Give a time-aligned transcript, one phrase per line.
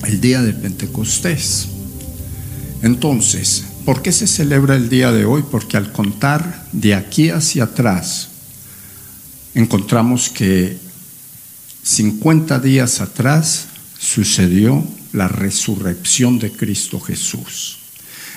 [0.07, 1.69] el día de Pentecostés.
[2.83, 5.43] Entonces, ¿por qué se celebra el día de hoy?
[5.51, 8.29] Porque al contar de aquí hacia atrás,
[9.55, 10.79] encontramos que
[11.83, 13.67] 50 días atrás
[13.99, 17.79] sucedió la resurrección de Cristo Jesús.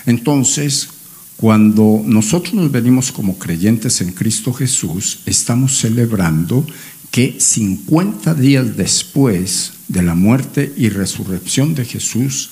[0.06, 0.88] Entonces,
[1.36, 6.66] cuando nosotros nos venimos como creyentes en Cristo Jesús, estamos celebrando
[7.12, 12.50] que 50 días después de la muerte y resurrección de Jesús,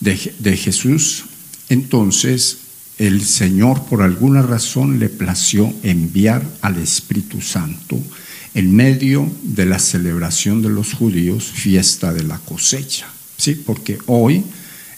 [0.00, 1.24] de, de, Jesús,
[1.68, 2.58] entonces
[2.98, 8.00] el Señor por alguna razón le plació enviar al Espíritu Santo
[8.54, 13.08] en medio de la celebración de los judíos, fiesta de la cosecha.
[13.36, 13.54] ¿Sí?
[13.54, 14.44] Porque hoy,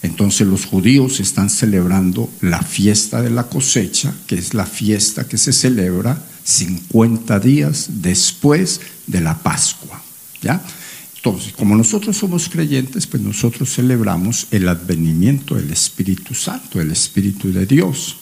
[0.03, 5.39] entonces los judíos están celebrando la fiesta de la cosecha, que es la fiesta que
[5.39, 10.03] se celebra 50 días después de la Pascua.
[10.43, 10.63] ¿Ya?
[11.17, 17.53] Entonces, como nosotros somos creyentes, pues nosotros celebramos el advenimiento del Espíritu Santo, el Espíritu
[17.53, 18.17] de Dios.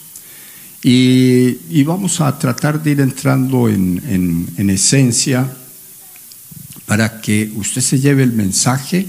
[0.83, 5.49] Y, vamos a tratar de ir entrando en, en, en, esencia
[6.87, 9.07] para que usted se lleve el mensaje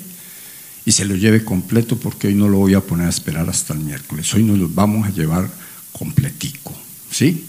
[0.85, 3.73] y se lo lleve completo, porque hoy no lo voy a poner a esperar hasta
[3.73, 4.33] el miércoles.
[4.33, 5.49] Hoy nos lo vamos a llevar
[5.91, 6.75] completico.
[7.11, 7.45] ¿Sí?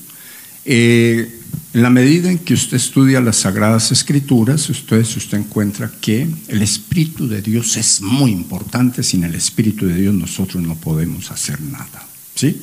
[0.65, 1.40] Eh,
[1.73, 7.29] en la medida en que usted estudia las Sagradas Escrituras, usted, encuentra que el Espíritu
[7.29, 9.05] de Dios es muy importante.
[9.05, 12.05] Sin el Espíritu de Dios nosotros no podemos hacer nada.
[12.35, 12.61] ¿sí?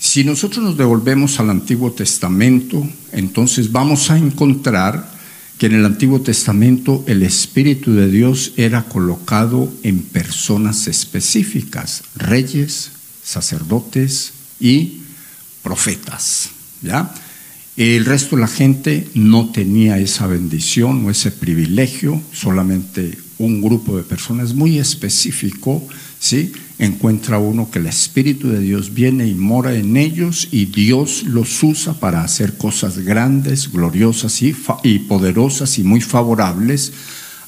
[0.00, 5.16] Si nosotros nos devolvemos al Antiguo Testamento, entonces vamos a encontrar
[5.56, 12.90] que en el Antiguo Testamento el Espíritu de Dios era colocado en personas específicas, reyes,
[13.22, 15.02] sacerdotes y
[15.62, 16.50] profetas.
[16.82, 17.14] ¿ya?
[17.78, 23.96] El resto de la gente no tenía esa bendición o ese privilegio, solamente un grupo
[23.96, 25.86] de personas muy específico,
[26.18, 26.50] ¿sí?
[26.80, 31.62] Encuentra uno que el Espíritu de Dios viene y mora en ellos y Dios los
[31.62, 36.92] usa para hacer cosas grandes, gloriosas y, y poderosas y muy favorables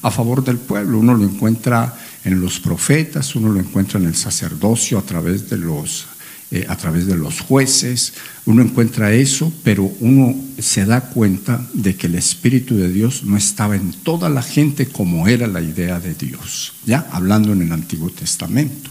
[0.01, 0.99] a favor del pueblo.
[0.99, 1.93] Uno lo encuentra
[2.23, 6.05] en los profetas, uno lo encuentra en el sacerdocio a través de los
[6.51, 8.13] eh, a través de los jueces,
[8.45, 13.37] uno encuentra eso, pero uno se da cuenta de que el Espíritu de Dios no
[13.37, 17.71] estaba en toda la gente como era la idea de Dios, ya hablando en el
[17.71, 18.89] Antiguo Testamento.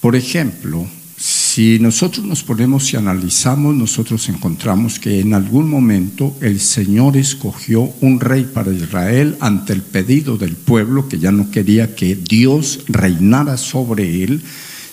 [0.00, 0.86] Por ejemplo,
[1.20, 7.92] si nosotros nos ponemos y analizamos, nosotros encontramos que en algún momento el Señor escogió
[8.00, 12.84] un rey para Israel ante el pedido del pueblo que ya no quería que Dios
[12.86, 14.42] reinara sobre él,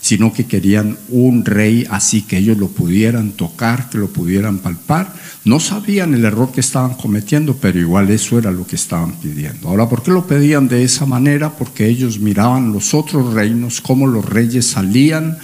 [0.07, 5.13] sino que querían un rey así que ellos lo pudieran tocar, que lo pudieran palpar.
[5.43, 9.67] No sabían el error que estaban cometiendo, pero igual eso era lo que estaban pidiendo.
[9.67, 11.49] Ahora, ¿por qué lo pedían de esa manera?
[11.49, 15.39] Porque ellos miraban los otros reinos, cómo los reyes salían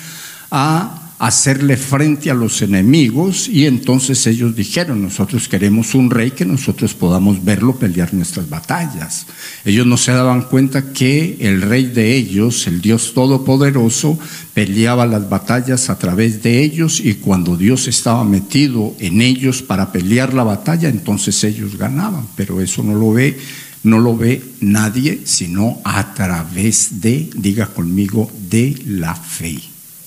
[0.49, 6.43] a hacerle frente a los enemigos y entonces ellos dijeron, nosotros queremos un rey que
[6.43, 9.25] nosotros podamos verlo pelear nuestras batallas.
[9.63, 14.19] Ellos no se daban cuenta que el rey de ellos, el Dios Todopoderoso,
[14.53, 19.93] peleaba las batallas a través de ellos y cuando Dios estaba metido en ellos para
[19.93, 23.39] pelear la batalla, entonces ellos ganaban, pero eso no lo ve
[23.83, 29.59] no lo ve nadie sino a través de, diga conmigo, de la fe.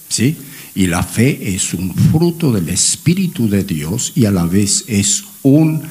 [0.09, 0.37] ¿Sí?
[0.77, 5.25] Y la fe es un fruto del Espíritu de Dios y a la vez es
[5.43, 5.83] un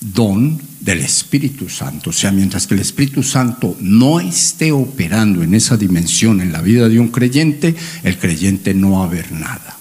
[0.00, 2.10] don del Espíritu Santo.
[2.10, 6.62] O sea, mientras que el Espíritu Santo no esté operando en esa dimensión en la
[6.62, 7.74] vida de un creyente,
[8.04, 9.76] el creyente no va a ver nada.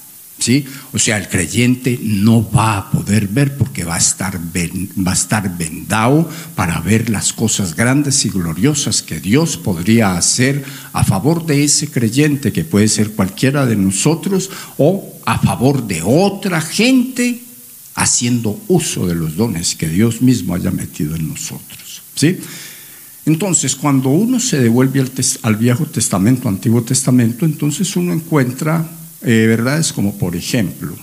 [0.93, 5.13] O sea, el creyente no va a poder ver porque va a estar, va a
[5.13, 10.63] estar vendado para ver las cosas grandes y gloriosas que Dios podría hacer
[10.93, 16.01] a favor de ese creyente, que puede ser cualquiera de nosotros, o a favor de
[16.03, 17.41] otra gente,
[17.95, 22.01] haciendo uso de los dones que Dios mismo haya metido en nosotros.
[22.15, 22.37] ¿Sí?
[23.25, 25.11] Entonces, cuando uno se devuelve al,
[25.41, 28.89] al Viejo Testamento, Antiguo Testamento, entonces uno encuentra
[29.21, 30.95] eh, verdades como por ejemplo,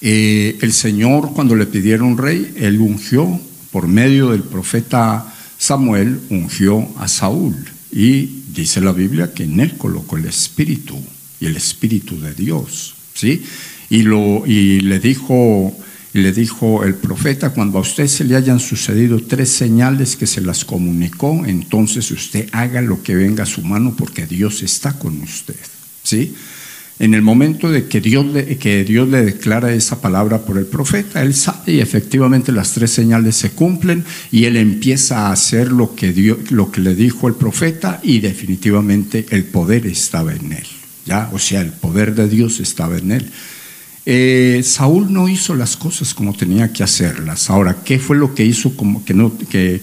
[0.00, 6.86] eh, el Señor cuando le pidieron rey, él ungió por medio del profeta Samuel ungió
[6.98, 7.56] a Saúl
[7.90, 10.98] y dice la Biblia que en él colocó el espíritu
[11.40, 13.42] y el espíritu de Dios, ¿sí?
[13.88, 15.74] Y, lo, y le dijo
[16.12, 20.40] le dijo el profeta, cuando a usted se le hayan sucedido tres señales que se
[20.40, 25.20] las comunicó, entonces usted haga lo que venga a su mano porque Dios está con
[25.20, 25.56] usted.
[26.06, 26.34] ¿Sí?
[26.98, 30.66] En el momento de que Dios, le, que Dios le declara esa palabra por el
[30.66, 35.72] profeta, él sabe y efectivamente las tres señales se cumplen y él empieza a hacer
[35.72, 40.66] lo que, lo que le dijo el profeta y definitivamente el poder estaba en él.
[41.04, 41.28] ¿ya?
[41.34, 43.30] O sea, el poder de Dios estaba en él.
[44.08, 47.50] Eh, Saúl no hizo las cosas como tenía que hacerlas.
[47.50, 49.82] Ahora, ¿qué fue lo que hizo como que, no, que,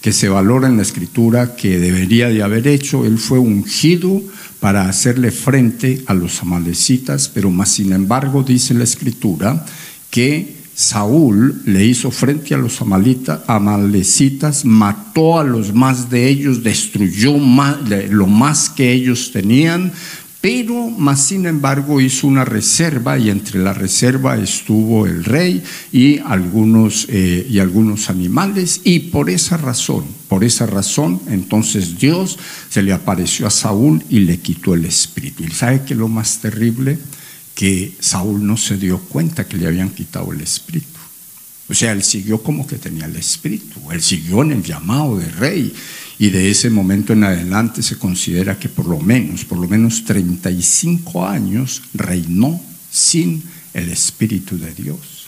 [0.00, 3.04] que, se valora en la escritura que debería de haber hecho?
[3.04, 4.22] Él fue ungido
[4.60, 9.64] para hacerle frente a los amalecitas, pero más sin embargo dice la escritura
[10.10, 17.32] que Saúl le hizo frente a los amalecitas, mató a los más de ellos, destruyó
[18.10, 19.92] lo más que ellos tenían,
[20.46, 25.60] pero más sin embargo hizo una reserva y entre la reserva estuvo el rey
[25.90, 32.38] y algunos, eh, y algunos animales y por esa razón, por esa razón entonces Dios
[32.70, 35.42] se le apareció a Saúl y le quitó el espíritu.
[35.42, 36.96] ¿Y sabe que lo más terrible?
[37.56, 40.86] Que Saúl no se dio cuenta que le habían quitado el espíritu.
[41.68, 45.28] O sea, él siguió como que tenía el espíritu, él siguió en el llamado de
[45.28, 45.74] rey
[46.18, 50.04] y de ese momento en adelante se considera que por lo menos, por lo menos
[50.04, 52.60] 35 años reinó
[52.90, 53.42] sin
[53.74, 55.26] el Espíritu de Dios.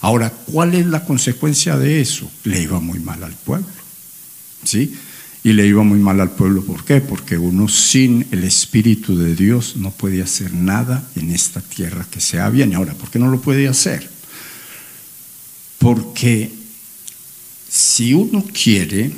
[0.00, 2.30] Ahora, ¿cuál es la consecuencia de eso?
[2.44, 3.66] Le iba muy mal al pueblo.
[4.64, 4.94] ¿Sí?
[5.42, 7.00] Y le iba muy mal al pueblo, ¿por qué?
[7.00, 12.20] Porque uno sin el Espíritu de Dios no puede hacer nada en esta tierra que
[12.20, 12.74] sea bien.
[12.74, 14.08] Ahora, ¿por qué no lo puede hacer?
[15.78, 16.50] Porque
[17.68, 19.12] si uno quiere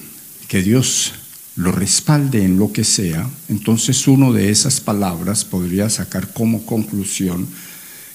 [0.53, 1.15] que Dios
[1.57, 7.49] lo respalde en lo que sea, entonces uno de esas palabras podría sacar como conclusión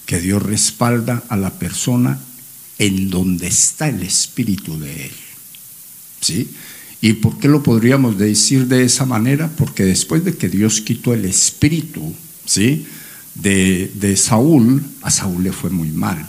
[0.06, 2.20] que Dios respalda a la persona
[2.78, 5.12] en donde está el espíritu de él.
[6.22, 6.52] ¿Sí?
[7.02, 9.50] ¿Y por qué lo podríamos decir de esa manera?
[9.58, 12.14] Porque después de que Dios quitó el espíritu,
[12.46, 12.86] ¿sí?
[13.34, 16.24] De, de Saúl, a Saúl le fue muy mal.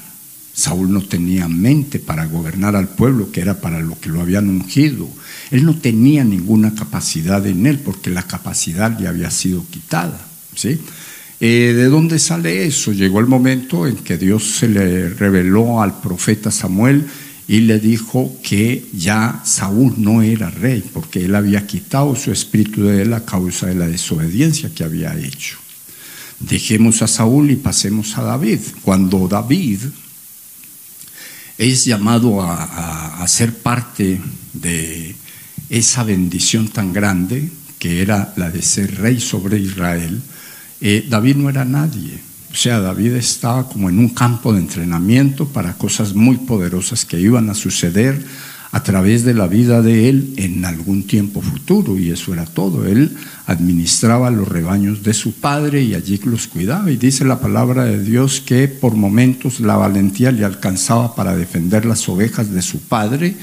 [0.58, 4.49] Saúl no tenía mente para gobernar al pueblo, que era para lo que lo habían
[4.49, 5.08] ungido.
[5.52, 10.20] Él no tenía ninguna capacidad en él, porque la capacidad le había sido quitada.
[10.56, 10.81] ¿sí?
[11.38, 12.90] Eh, ¿De dónde sale eso?
[12.90, 17.06] Llegó el momento en que Dios se le reveló al profeta Samuel
[17.46, 22.82] y le dijo que ya Saúl no era rey, porque él había quitado su espíritu
[22.82, 25.56] de él a causa de la desobediencia que había hecho.
[26.40, 28.58] Dejemos a Saúl y pasemos a David.
[28.82, 29.82] Cuando David
[31.58, 34.20] es llamado a, ser parte
[34.55, 35.14] de
[35.69, 40.22] esa bendición tan grande que era la de ser rey sobre Israel,
[40.81, 42.19] eh, David no era nadie.
[42.50, 47.20] O sea, David estaba como en un campo de entrenamiento para cosas muy poderosas que
[47.20, 48.25] iban a suceder
[48.70, 52.87] a través de la vida de él en algún tiempo futuro, y eso era todo.
[52.87, 53.17] Él
[53.47, 56.91] administraba los rebaños de su padre y allí los cuidaba.
[56.91, 61.87] Y dice la palabra de Dios que por momentos la valentía le alcanzaba para defender
[61.87, 63.37] las ovejas de su padre,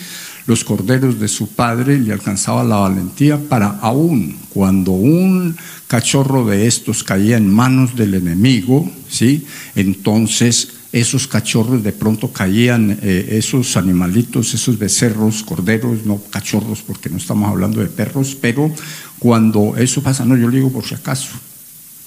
[0.46, 5.56] los corderos de su padre, le alcanzaba la valentía para aún cuando un
[5.88, 9.46] cachorro de estos caía en manos del enemigo, ¿sí?
[9.76, 17.10] entonces esos cachorros de pronto caían, eh, esos animalitos, esos becerros, corderos, no cachorros porque
[17.10, 18.72] no estamos hablando de perros, pero
[19.20, 21.34] cuando eso pasa, no, yo le digo por si acaso,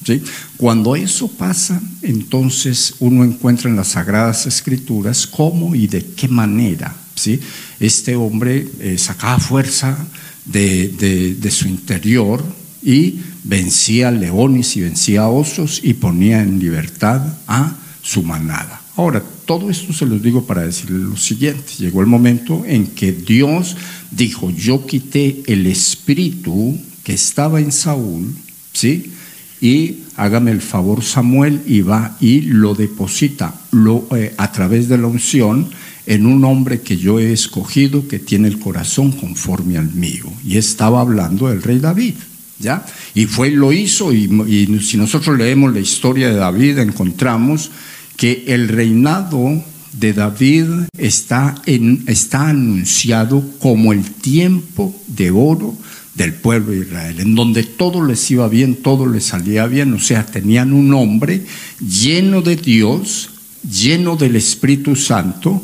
[0.07, 0.23] ¿sí?
[0.57, 6.97] Cuando eso pasa, entonces uno encuentra en las Sagradas Escrituras cómo y de qué manera,
[7.15, 7.39] ¿sí?
[7.79, 9.99] Este hombre eh, sacaba fuerza
[10.47, 12.43] de, de su interior
[12.83, 17.77] y vencía leones y vencía osos y ponía en libertad a
[18.09, 18.81] su manada.
[18.97, 21.75] Ahora, todo esto se los digo para decirles lo siguiente.
[21.79, 23.77] Llegó el momento en que Dios
[24.11, 28.35] dijo, yo quité el espíritu que estaba en Saúl,
[28.73, 29.13] ¿sí?
[29.61, 34.97] Y hágame el favor Samuel y va y lo deposita lo, eh, a través de
[34.97, 35.69] la unción
[36.07, 40.33] en un hombre que yo he escogido que tiene el corazón conforme al mío.
[40.47, 42.15] Y estaba hablando del rey David.
[42.59, 42.85] ¿Ya?
[43.15, 47.71] Y fue, lo hizo, y, y si nosotros leemos la historia de David, encontramos
[48.19, 50.67] que el reinado de David
[50.99, 55.75] está, está anunciado como el tiempo de oro
[56.15, 60.01] del pueblo de Israel, en donde todo les iba bien, todo les salía bien, o
[60.01, 61.47] sea, tenían un hombre
[61.81, 63.31] lleno de Dios,
[63.63, 65.63] lleno del Espíritu Santo,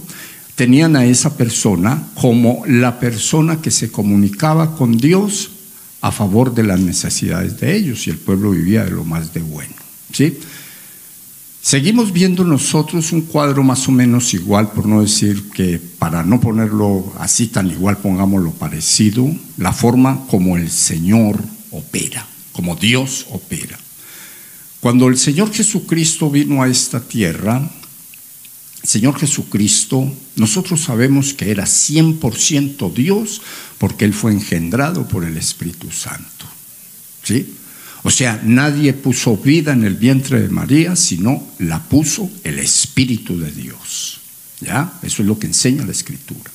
[0.55, 5.51] tenían a esa persona como la persona que se comunicaba con Dios
[6.03, 9.41] a favor de las necesidades de ellos y el pueblo vivía de lo más de
[9.41, 9.75] bueno.
[10.13, 10.39] ¿sí?
[11.65, 16.39] Seguimos viendo nosotros un cuadro más o menos igual, por no decir que para no
[16.39, 23.79] ponerlo así tan igual, pongámoslo parecido, la forma como el Señor opera, como Dios opera.
[24.81, 27.67] Cuando el Señor Jesucristo vino a esta tierra,
[28.83, 30.07] Señor Jesucristo,
[30.37, 33.41] nosotros sabemos que era 100% Dios
[33.79, 36.45] porque Él fue engendrado por el Espíritu Santo.
[37.23, 37.55] ¿Sí?
[38.05, 43.39] O sea, nadie puso vida en el vientre de María, sino la puso el Espíritu
[43.39, 44.21] de Dios.
[44.61, 44.93] ¿Ya?
[45.03, 46.51] Eso es lo que enseña la Escritura.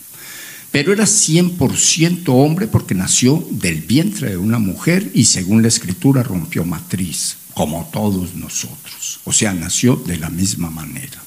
[0.72, 6.22] Pero era 100% hombre porque nació del vientre de una mujer y según la Escritura
[6.22, 9.20] rompió matriz, como todos nosotros.
[9.25, 11.20] O sea, nació de la misma manera.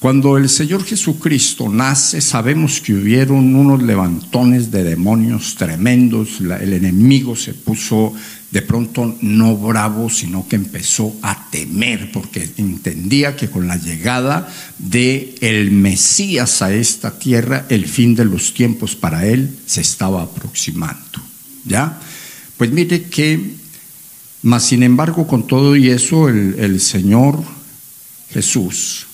[0.00, 7.36] Cuando el Señor Jesucristo nace, sabemos que hubieron unos levantones de demonios tremendos, el enemigo
[7.36, 8.14] se puso
[8.50, 14.48] de pronto no bravo, sino que empezó a temer, porque entendía que con la llegada
[14.78, 20.22] de el Mesías a esta tierra, el fin de los tiempos para él se estaba
[20.22, 21.20] aproximando.
[21.66, 22.00] ¿Ya?
[22.56, 23.54] Pues mire que,
[24.40, 27.44] más sin embargo, con todo y eso, el, el Señor
[28.30, 29.06] Jesús,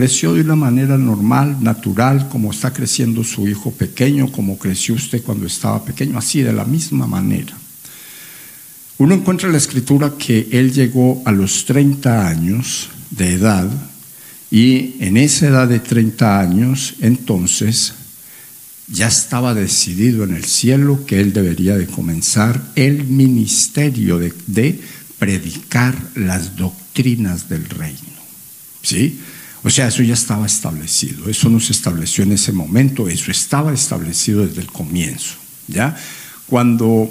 [0.00, 5.22] Creció de una manera normal, natural, como está creciendo su hijo pequeño, como creció usted
[5.22, 7.54] cuando estaba pequeño, así de la misma manera.
[8.96, 13.68] Uno encuentra en la escritura que él llegó a los 30 años de edad
[14.50, 17.92] y en esa edad de 30 años entonces
[18.88, 24.80] ya estaba decidido en el cielo que él debería de comenzar el ministerio de, de
[25.18, 27.98] predicar las doctrinas del reino.
[28.80, 29.20] ¿Sí?
[29.62, 33.74] O sea, eso ya estaba establecido, eso no se estableció en ese momento, eso estaba
[33.74, 35.34] establecido desde el comienzo.
[35.68, 35.96] ¿ya?
[36.46, 37.10] Cuando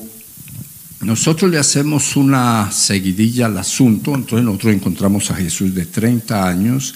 [1.01, 6.95] nosotros le hacemos una seguidilla al asunto, entonces nosotros encontramos a Jesús de 30 años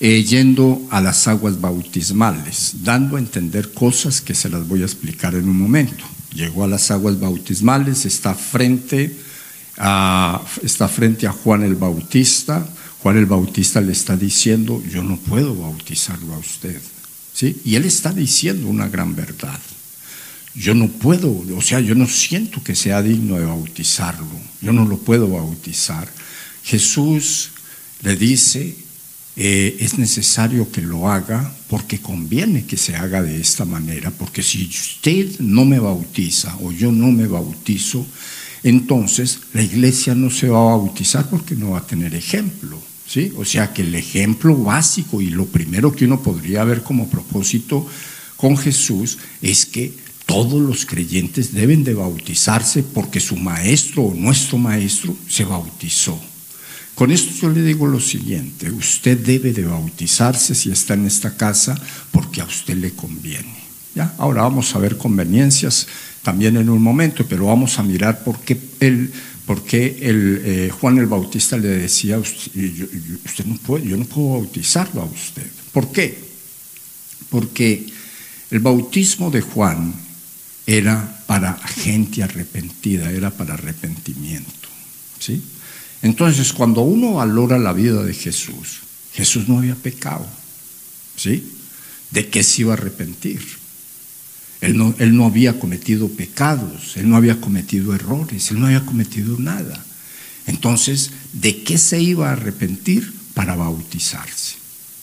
[0.00, 4.86] eh, yendo a las aguas bautismales, dando a entender cosas que se las voy a
[4.86, 6.04] explicar en un momento.
[6.34, 9.16] Llegó a las aguas bautismales, está frente
[9.76, 12.66] a, está frente a Juan el Bautista,
[13.02, 16.80] Juan el Bautista le está diciendo, yo no puedo bautizarlo a usted.
[17.32, 17.60] ¿Sí?
[17.64, 19.58] Y él está diciendo una gran verdad.
[20.54, 24.26] Yo no puedo, o sea, yo no siento que sea digno de bautizarlo.
[24.60, 26.12] Yo no lo puedo bautizar.
[26.62, 27.50] Jesús
[28.02, 28.76] le dice,
[29.36, 34.42] eh, es necesario que lo haga porque conviene que se haga de esta manera, porque
[34.42, 38.04] si usted no me bautiza o yo no me bautizo,
[38.62, 42.89] entonces la iglesia no se va a bautizar porque no va a tener ejemplo.
[43.36, 47.84] O sea que el ejemplo básico y lo primero que uno podría ver como propósito
[48.36, 49.92] con Jesús es que
[50.26, 56.20] todos los creyentes deben de bautizarse porque su maestro o nuestro maestro se bautizó.
[56.94, 61.36] Con esto yo le digo lo siguiente, usted debe de bautizarse si está en esta
[61.36, 61.74] casa
[62.12, 63.56] porque a usted le conviene.
[63.92, 64.14] ¿ya?
[64.18, 65.88] Ahora vamos a ver conveniencias
[66.22, 69.10] también en un momento, pero vamos a mirar por qué el
[69.50, 72.52] porque el, eh, Juan el Bautista le decía, usted,
[73.24, 75.44] usted no puede, yo no puedo bautizarlo a usted.
[75.72, 76.16] ¿Por qué?
[77.28, 77.84] Porque
[78.52, 79.92] el bautismo de Juan
[80.68, 84.68] era para gente arrepentida, era para arrepentimiento.
[85.18, 85.42] ¿sí?
[86.00, 88.82] Entonces, cuando uno valora la vida de Jesús,
[89.14, 90.28] Jesús no había pecado.
[91.16, 91.54] ¿sí?
[92.12, 93.40] ¿De qué se iba a arrepentir?
[94.60, 99.84] Él no, había cometido pecados, él no había cometido errores, él no había cometido nada.
[100.46, 103.12] Entonces, ¿de qué se iba a arrepentir?
[103.34, 104.56] Para bautizarse.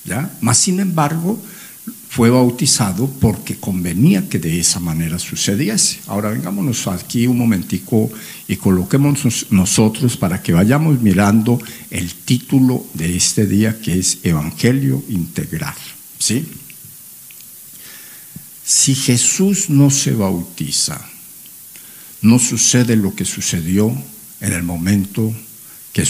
[0.05, 0.31] ¿ya?
[0.41, 1.41] Más sin embargo,
[2.09, 5.99] fue bautizado porque convenía que de esa manera sucediese.
[6.07, 8.09] Ahora vengámonos aquí un momentico
[8.47, 11.59] y coloquemos nosotros para que vayamos mirando
[11.89, 15.75] el título de este día que es Evangelio Integral.
[16.19, 16.47] ¿Sí?
[18.67, 20.99] Si Jesús no se bautiza,
[22.21, 23.95] no sucede lo que sucedió
[24.41, 25.33] en el momento
[25.93, 26.03] que,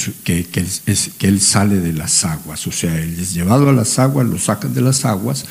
[1.20, 2.66] Él sale de las aguas.
[2.66, 5.46] O sea, Él es llevado a las aguas, lo sacan de las aguas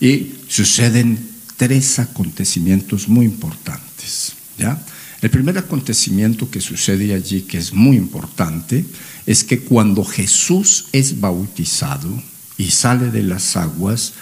[0.00, 1.18] y suceden
[1.56, 4.34] tres acontecimientos muy importantes.
[4.56, 4.80] ¿ya?
[5.20, 8.84] El primer acontecimiento que sucede allí, que es muy importante,
[9.26, 12.22] es que cuando Jesús es bautizado
[12.56, 14.12] y sale de las aguas,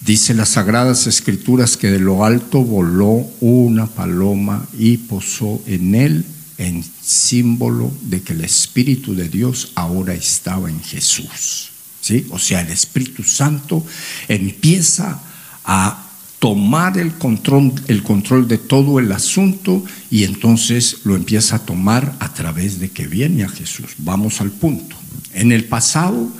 [0.00, 6.24] Dice las sagradas escrituras que de lo alto voló una paloma y posó en él
[6.56, 11.70] en símbolo de que el Espíritu de Dios ahora estaba en Jesús.
[12.00, 12.26] ¿Sí?
[12.30, 13.84] O sea, el Espíritu Santo
[14.28, 15.20] empieza
[15.64, 16.06] a
[16.38, 22.16] tomar el control, el control de todo el asunto y entonces lo empieza a tomar
[22.18, 23.90] a través de que viene a Jesús.
[23.98, 24.96] Vamos al punto.
[25.34, 26.30] En el pasado,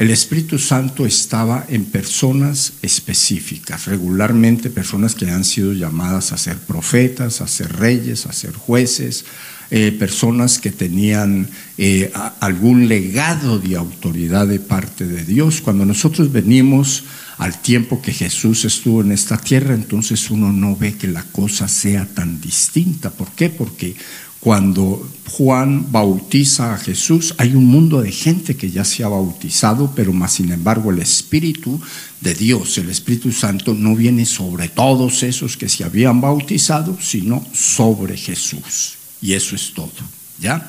[0.00, 6.56] el Espíritu Santo estaba en personas específicas, regularmente personas que han sido llamadas a ser
[6.56, 9.26] profetas, a ser reyes, a ser jueces,
[9.70, 15.60] eh, personas que tenían eh, algún legado de autoridad de parte de Dios.
[15.60, 17.04] Cuando nosotros venimos
[17.36, 21.68] al tiempo que Jesús estuvo en esta tierra, entonces uno no ve que la cosa
[21.68, 23.10] sea tan distinta.
[23.10, 23.50] ¿Por qué?
[23.50, 23.94] Porque
[24.40, 29.92] cuando Juan bautiza a Jesús, hay un mundo de gente que ya se ha bautizado,
[29.94, 31.78] pero más sin embargo el Espíritu
[32.20, 37.44] de Dios, el Espíritu Santo, no viene sobre todos esos que se habían bautizado, sino
[37.52, 38.94] sobre Jesús.
[39.20, 39.92] Y eso es todo.
[40.40, 40.68] ¿Ya?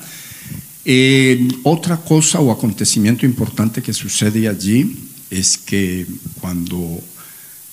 [0.84, 6.06] Eh, otra cosa o acontecimiento importante que sucede allí es que
[6.40, 7.00] cuando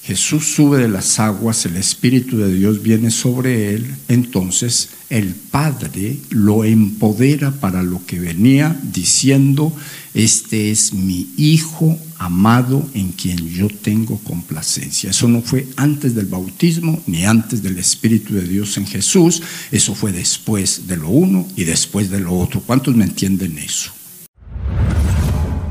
[0.09, 6.17] Jesús sube de las aguas, el Espíritu de Dios viene sobre él, entonces el Padre
[6.31, 9.71] lo empodera para lo que venía diciendo,
[10.15, 15.11] este es mi Hijo amado en quien yo tengo complacencia.
[15.11, 19.93] Eso no fue antes del bautismo ni antes del Espíritu de Dios en Jesús, eso
[19.93, 22.61] fue después de lo uno y después de lo otro.
[22.61, 23.91] ¿Cuántos me entienden eso?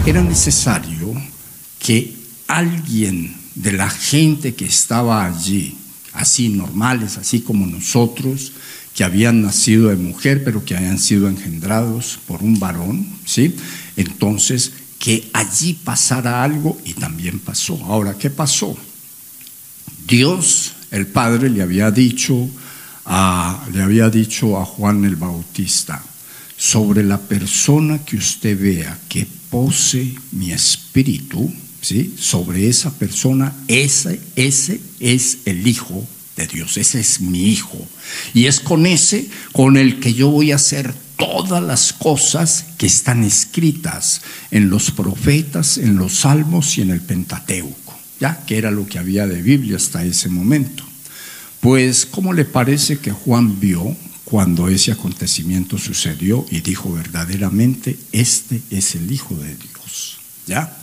[0.06, 1.14] Era necesario
[1.80, 2.14] que
[2.48, 5.78] alguien de la gente que estaba allí,
[6.12, 8.52] así normales, así como nosotros,
[8.98, 13.56] que habían nacido de mujer, pero que habían sido engendrados por un varón, ¿sí?
[13.96, 17.76] Entonces, que allí pasara algo y también pasó.
[17.86, 18.76] Ahora, ¿qué pasó?
[20.08, 22.50] Dios, el Padre, le había dicho
[23.06, 26.04] a, le había dicho a Juan el Bautista,
[26.58, 32.16] sobre la persona que usted vea que pose mi espíritu, ¿sí?
[32.18, 36.04] sobre esa persona, ese, ese es el Hijo
[36.38, 36.78] de Dios.
[36.78, 37.86] Ese es mi Hijo.
[38.34, 42.86] Y es con ese con el que yo voy a hacer todas las cosas que
[42.86, 44.22] están escritas
[44.52, 49.00] en los profetas, en los salmos y en el Pentateuco, ya que era lo que
[49.00, 50.84] había de Biblia hasta ese momento.
[51.60, 58.62] Pues, ¿cómo le parece que Juan vio cuando ese acontecimiento sucedió y dijo verdaderamente, este
[58.70, 60.20] es el Hijo de Dios?
[60.46, 60.78] ¿Ya?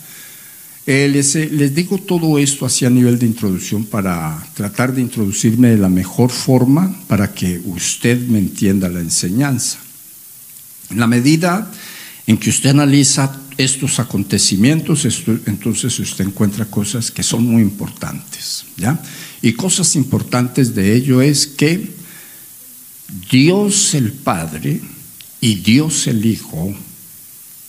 [0.87, 5.69] Eh, eh, les, digo todo esto así a nivel de introducción para tratar de introducirme
[5.69, 9.79] de la mejor forma para que usted me entienda la enseñanza.
[10.91, 11.71] En la medida
[12.27, 15.05] en que usted analiza estos acontecimientos,
[15.47, 18.65] entonces usted encuentra cosas que son muy importantes.
[18.77, 19.01] ¿ya?
[19.41, 21.95] Y cosas importantes de ello es que
[23.31, 24.81] Dios el Padre
[25.41, 26.75] y Dios el Hijo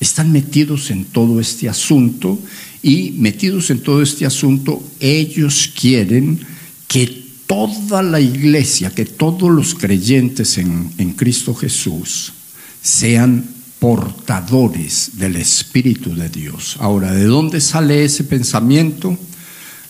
[0.01, 2.39] están metidos en todo este asunto
[2.87, 6.39] y metidos en todo este asunto, ellos quieren
[6.87, 12.33] que toda la iglesia, que todos los creyentes en, en Cristo Jesús
[12.81, 13.45] sean
[13.81, 16.77] portadores del Espíritu de Dios.
[16.79, 19.19] Ahora, ¿de dónde sale ese pensamiento?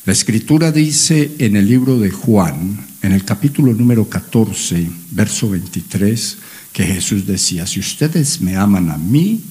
[0.07, 6.39] La escritura dice en el libro de Juan, en el capítulo número 14, verso 23,
[6.73, 9.43] que Jesús decía, si ustedes me aman a mí,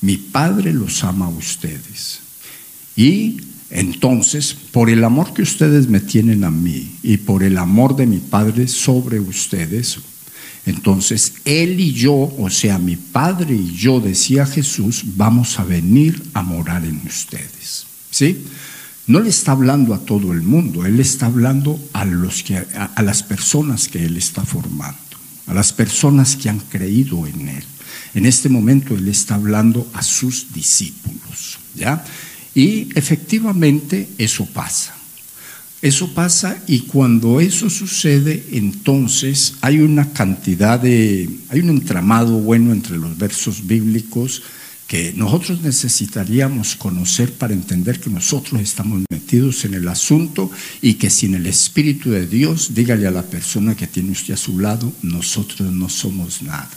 [0.00, 2.29] mi Padre los ama a ustedes.
[3.00, 3.38] Y
[3.70, 8.04] entonces, por el amor que ustedes me tienen a mí y por el amor de
[8.04, 10.00] mi Padre sobre ustedes,
[10.66, 16.22] entonces Él y yo, o sea, mi Padre y yo, decía Jesús, vamos a venir
[16.34, 17.86] a morar en ustedes.
[18.10, 18.44] ¿Sí?
[19.06, 23.02] No le está hablando a todo el mundo, Él está hablando a, los que, a
[23.02, 24.98] las personas que Él está formando,
[25.46, 27.64] a las personas que han creído en Él.
[28.12, 31.58] En este momento Él está hablando a sus discípulos.
[31.74, 32.04] ¿Ya?
[32.54, 34.94] Y efectivamente eso pasa.
[35.82, 42.72] Eso pasa y cuando eso sucede, entonces hay una cantidad de, hay un entramado bueno
[42.72, 44.42] entre los versos bíblicos
[44.86, 50.50] que nosotros necesitaríamos conocer para entender que nosotros estamos metidos en el asunto
[50.82, 54.36] y que sin el Espíritu de Dios, dígale a la persona que tiene usted a
[54.36, 56.68] su lado, nosotros no somos nada.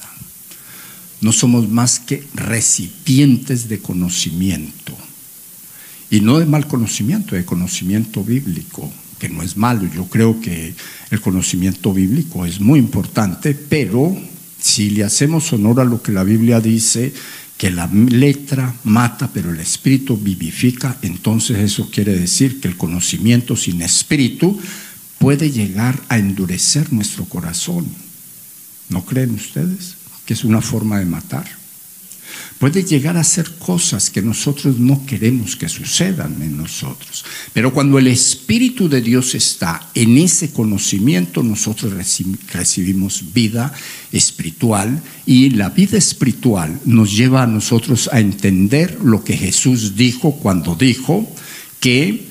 [1.20, 4.96] No somos más que recipientes de conocimiento
[6.14, 9.90] y no de mal conocimiento, de conocimiento bíblico, que no es malo.
[9.96, 10.76] Yo creo que
[11.10, 14.16] el conocimiento bíblico es muy importante, pero
[14.62, 17.12] si le hacemos honor a lo que la Biblia dice,
[17.58, 23.56] que la letra mata, pero el espíritu vivifica, entonces eso quiere decir que el conocimiento
[23.56, 24.60] sin espíritu
[25.18, 27.88] puede llegar a endurecer nuestro corazón.
[28.90, 29.96] ¿No creen ustedes
[30.28, 31.63] que es una forma de matar?
[32.60, 37.26] Puede llegar a hacer cosas que nosotros no queremos que sucedan en nosotros.
[37.52, 41.94] Pero cuando el Espíritu de Dios está en ese conocimiento, nosotros
[42.52, 43.74] recibimos vida
[44.12, 50.34] espiritual y la vida espiritual nos lleva a nosotros a entender lo que Jesús dijo
[50.34, 51.30] cuando dijo
[51.80, 52.28] que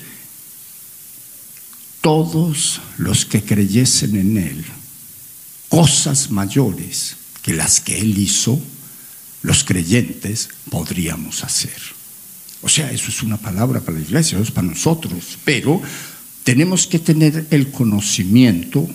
[2.01, 4.65] todos los que creyesen en Él,
[5.69, 8.59] cosas mayores que las que Él hizo,
[9.43, 11.77] los creyentes podríamos hacer.
[12.61, 15.81] O sea, eso es una palabra para la iglesia, eso es para nosotros, pero
[16.43, 18.87] tenemos que tener el conocimiento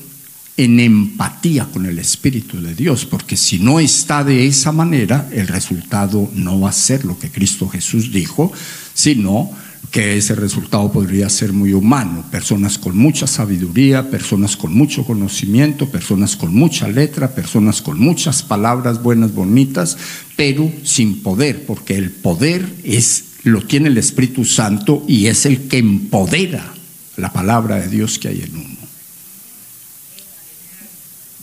[0.57, 5.47] en empatía con el Espíritu de Dios, porque si no está de esa manera, el
[5.47, 8.53] resultado no va a ser lo que Cristo Jesús dijo,
[8.93, 9.53] sino
[9.91, 15.89] que ese resultado podría ser muy humano, personas con mucha sabiduría, personas con mucho conocimiento,
[15.89, 19.97] personas con mucha letra, personas con muchas palabras buenas, bonitas,
[20.37, 25.69] pero sin poder, porque el poder es lo tiene el Espíritu Santo y es el
[25.69, 26.75] que empodera
[27.17, 28.77] la palabra de Dios que hay en uno.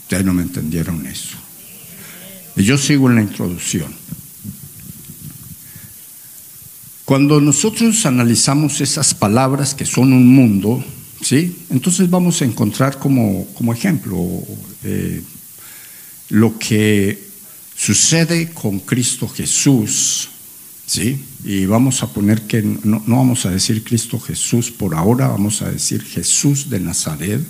[0.02, 1.36] Ustedes no me entendieron eso.
[2.54, 3.92] Yo sigo en la introducción.
[7.06, 10.84] Cuando nosotros analizamos esas palabras que son un mundo,
[11.22, 11.56] ¿sí?
[11.70, 14.18] entonces vamos a encontrar como, como ejemplo
[14.82, 15.22] eh,
[16.30, 17.16] lo que
[17.76, 20.30] sucede con Cristo Jesús.
[20.84, 21.24] ¿sí?
[21.44, 25.62] Y vamos a poner que no, no vamos a decir Cristo Jesús por ahora, vamos
[25.62, 27.40] a decir Jesús de Nazaret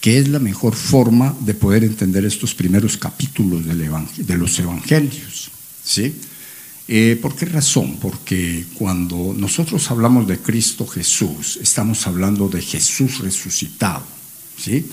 [0.00, 5.50] que es la mejor forma de poder entender estos primeros capítulos de los evangelios.
[5.84, 6.14] ¿sí?
[6.90, 7.98] Eh, ¿Por qué razón?
[8.00, 14.02] Porque cuando nosotros hablamos de Cristo Jesús, estamos hablando de Jesús resucitado.
[14.56, 14.86] ¿sí?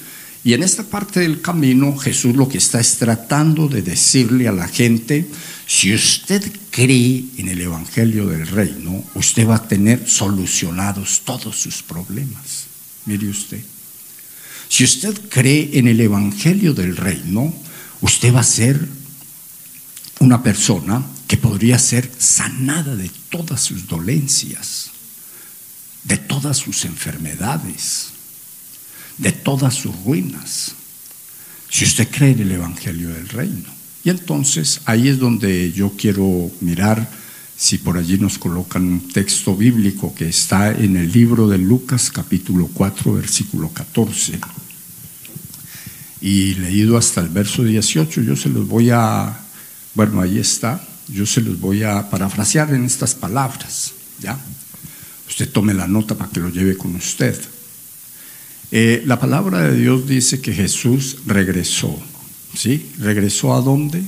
[0.44, 4.52] Y en esta parte del camino, Jesús lo que está es tratando de decirle a
[4.52, 5.26] la gente,
[5.66, 11.82] si usted cree en el Evangelio del Reino, usted va a tener solucionados todos sus
[11.82, 12.66] problemas.
[13.06, 13.62] Mire usted.
[14.68, 17.54] Si usted cree en el Evangelio del Reino,
[18.02, 18.86] usted va a ser
[20.20, 24.92] una persona que podría ser sanada de todas sus dolencias,
[26.04, 28.10] de todas sus enfermedades,
[29.18, 30.74] de todas sus ruinas,
[31.70, 33.70] si usted cree en el Evangelio del Reino.
[34.04, 37.10] Y entonces ahí es donde yo quiero mirar
[37.58, 42.12] si por allí nos colocan un texto bíblico que está en el libro de Lucas
[42.12, 44.40] capítulo 4 versículo 14
[46.26, 49.38] y leído hasta el verso 18, yo se los voy a,
[49.94, 54.38] bueno, ahí está, yo se los voy a parafrasear en estas palabras, ¿ya?
[55.28, 57.40] Usted tome la nota para que lo lleve con usted.
[58.72, 61.98] Eh, la palabra de Dios dice que Jesús regresó,
[62.56, 62.92] ¿sí?
[63.00, 64.04] ¿Regresó a dónde?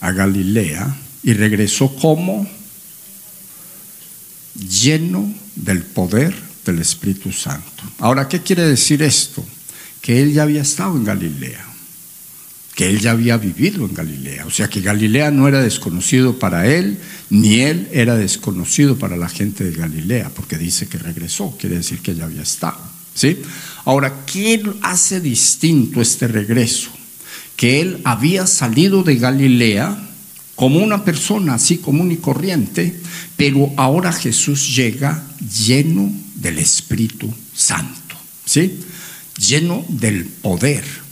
[0.00, 0.96] A Galilea.
[1.22, 2.48] ¿Y regresó como?
[4.54, 7.82] Lleno del poder del Espíritu Santo.
[7.98, 9.44] Ahora, ¿qué quiere decir esto?
[10.00, 11.65] Que él ya había estado en Galilea
[12.76, 14.44] que él ya había vivido en Galilea.
[14.44, 16.98] O sea que Galilea no era desconocido para él,
[17.30, 22.00] ni él era desconocido para la gente de Galilea, porque dice que regresó, quiere decir
[22.00, 22.78] que ya había estado.
[23.14, 23.38] ¿sí?
[23.86, 26.90] Ahora, ¿qué hace distinto este regreso?
[27.56, 29.98] Que él había salido de Galilea
[30.54, 32.94] como una persona así común y corriente,
[33.38, 35.24] pero ahora Jesús llega
[35.66, 38.80] lleno del Espíritu Santo, ¿sí?
[39.38, 41.05] lleno del poder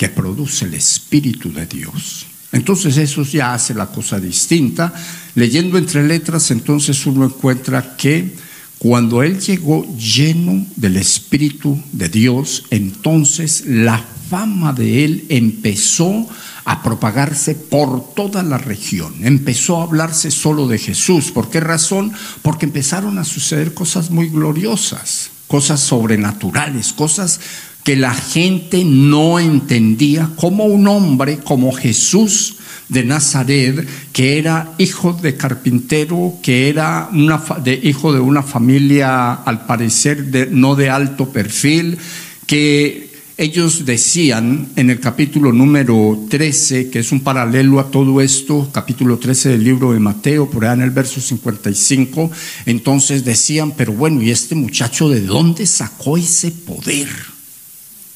[0.00, 2.24] que produce el Espíritu de Dios.
[2.52, 4.94] Entonces eso ya hace la cosa distinta.
[5.34, 8.34] Leyendo entre letras, entonces uno encuentra que
[8.78, 16.26] cuando Él llegó lleno del Espíritu de Dios, entonces la fama de Él empezó
[16.64, 19.12] a propagarse por toda la región.
[19.22, 21.30] Empezó a hablarse solo de Jesús.
[21.30, 22.10] ¿Por qué razón?
[22.40, 27.38] Porque empezaron a suceder cosas muy gloriosas, cosas sobrenaturales, cosas
[27.84, 32.56] que la gente no entendía cómo un hombre como Jesús
[32.88, 39.32] de Nazaret, que era hijo de carpintero, que era una, de, hijo de una familia
[39.32, 41.98] al parecer no de alto perfil,
[42.46, 48.68] que ellos decían en el capítulo número 13, que es un paralelo a todo esto,
[48.70, 52.30] capítulo 13 del libro de Mateo, por allá en el verso 55,
[52.66, 57.08] entonces decían, pero bueno, ¿y este muchacho de dónde sacó ese poder?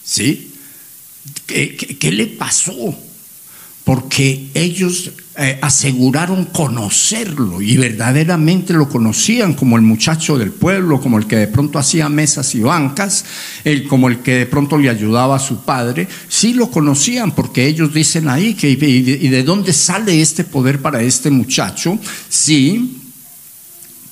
[0.04, 0.52] ¿Sí?
[1.46, 2.94] ¿Qué, le pasó?
[3.84, 11.18] porque ellos eh, aseguraron conocerlo y verdaderamente lo conocían como el muchacho del pueblo, como
[11.18, 13.26] el que de pronto hacía mesas y bancas,
[13.62, 16.08] el, como el que de pronto le ayudaba a su padre.
[16.28, 21.02] Sí lo conocían porque ellos dicen ahí que y de, dónde sale este poder para
[21.02, 21.98] este muchacho.
[22.30, 23.02] Sí,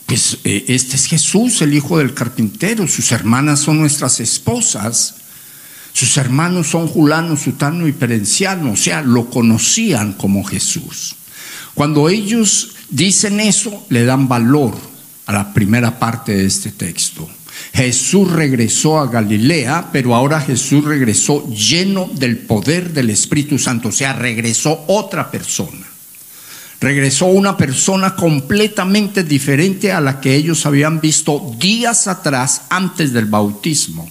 [0.04, 5.14] pues eh, este es Jesús, el hijo del carpintero, sus hermanas son nuestras esposas.
[5.92, 11.16] Sus hermanos son Julano, Sutano y Perenciano, o sea, lo conocían como Jesús.
[11.74, 14.74] Cuando ellos dicen eso, le dan valor
[15.26, 17.28] a la primera parte de este texto.
[17.74, 23.92] Jesús regresó a Galilea, pero ahora Jesús regresó lleno del poder del Espíritu Santo, o
[23.92, 25.86] sea, regresó otra persona.
[26.80, 33.26] Regresó una persona completamente diferente a la que ellos habían visto días atrás antes del
[33.26, 34.10] bautismo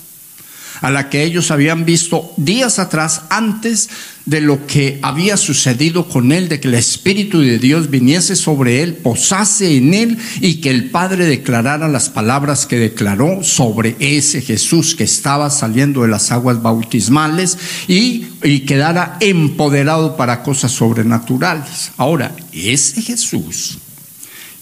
[0.82, 3.90] a la que ellos habían visto días atrás antes
[4.26, 8.82] de lo que había sucedido con él, de que el Espíritu de Dios viniese sobre
[8.84, 14.42] él, posase en él y que el Padre declarara las palabras que declaró sobre ese
[14.42, 21.92] Jesús que estaba saliendo de las aguas bautismales y, y quedara empoderado para cosas sobrenaturales.
[21.98, 23.78] Ahora, ese Jesús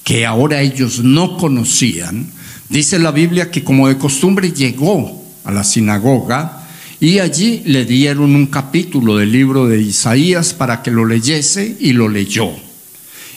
[0.04, 2.32] que ahora ellos no conocían,
[2.68, 5.19] dice la Biblia que como de costumbre llegó
[5.50, 6.68] a la sinagoga
[7.00, 11.94] y allí le dieron un capítulo del libro de Isaías para que lo leyese y
[11.94, 12.50] lo leyó.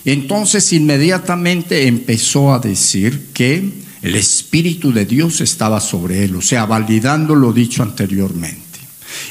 [0.05, 6.67] Entonces inmediatamente empezó a decir que el Espíritu de Dios estaba sobre él, o sea,
[6.67, 8.61] validando lo dicho anteriormente.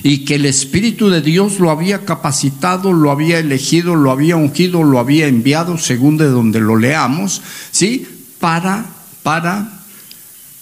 [0.02, 4.84] Y que el Espíritu de Dios lo había capacitado, lo había elegido, lo había ungido,
[4.84, 7.42] lo había enviado, según de donde lo leamos,
[7.72, 8.08] ¿sí?
[8.40, 8.86] Para,
[9.24, 9.82] para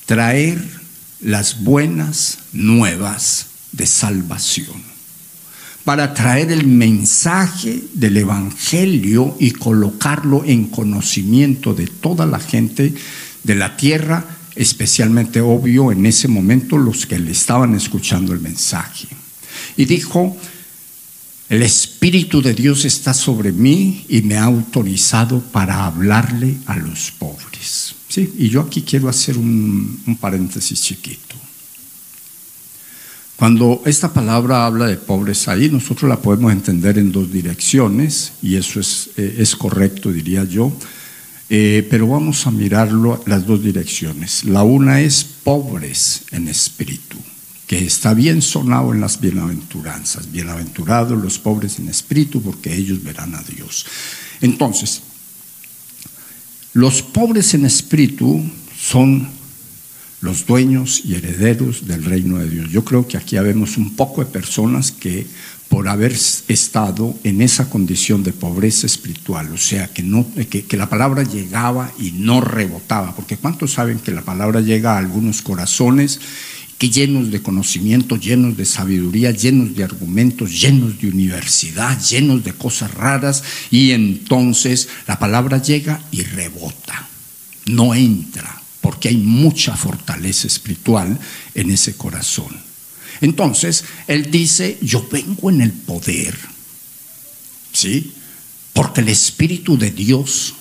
[0.08, 0.79] traer
[1.22, 4.82] las buenas nuevas de salvación,
[5.84, 12.94] para traer el mensaje del Evangelio y colocarlo en conocimiento de toda la gente
[13.44, 19.08] de la tierra, especialmente obvio en ese momento los que le estaban escuchando el mensaje.
[19.78, 20.38] Y dijo,
[21.50, 27.12] el Espíritu de Dios está sobre mí y me ha autorizado para hablarle a los
[27.12, 27.96] pobres.
[28.10, 28.34] ¿Sí?
[28.40, 31.36] Y yo aquí quiero hacer un, paréntesis chiquito.
[33.38, 38.56] Cuando esta palabra habla de pobres ahí, nosotros la podemos entender en dos direcciones, y
[38.56, 40.74] eso es, eh, es correcto, diría yo,
[41.52, 44.44] eh, pero vamos a mirarlo las dos direcciones.
[44.44, 47.18] La una es pobres en espíritu,
[47.66, 50.32] que está bien sonado en las bienaventuranzas.
[50.32, 53.86] Bienaventurados los pobres en espíritu, porque ellos verán a Dios.
[54.42, 55.02] Entonces,
[56.74, 58.44] los pobres en espíritu
[58.78, 59.28] son
[60.22, 62.70] los dueños y herederos del reino de Dios.
[62.70, 65.26] Yo creo que aquí habemos un poco de personas que
[65.70, 66.12] por haber
[66.48, 71.22] estado en esa condición de pobreza espiritual, o sea, que, no, que, que, la palabra
[71.24, 76.20] llegaba y no rebotaba, porque ¿cuántos saben que la palabra llega a algunos corazones
[76.80, 82.54] que llenos de conocimiento, llenos de sabiduría, llenos de argumentos, llenos de universidad, llenos de
[82.54, 87.10] cosas raras, y entonces la palabra llega y rebota,
[87.66, 91.20] no entra, porque hay mucha fortaleza espiritual
[91.54, 92.56] en ese corazón.
[93.20, 96.34] Entonces, él dice, yo vengo en el poder,
[97.74, 98.14] ¿sí?
[98.72, 100.56] Porque el Espíritu de Dios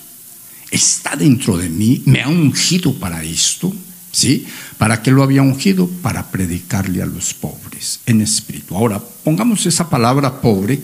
[0.69, 3.73] está dentro de mí, me ha ungido para esto
[4.11, 4.47] ¿Sí?
[4.77, 5.87] ¿Para qué lo había ungido?
[6.01, 8.75] Para predicarle a los pobres en espíritu.
[8.75, 10.79] Ahora, pongamos esa palabra pobre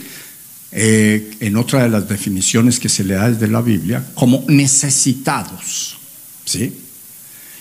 [0.72, 5.98] eh, en otra de las definiciones que se le da desde la Biblia como necesitados.
[6.46, 6.82] ¿Sí?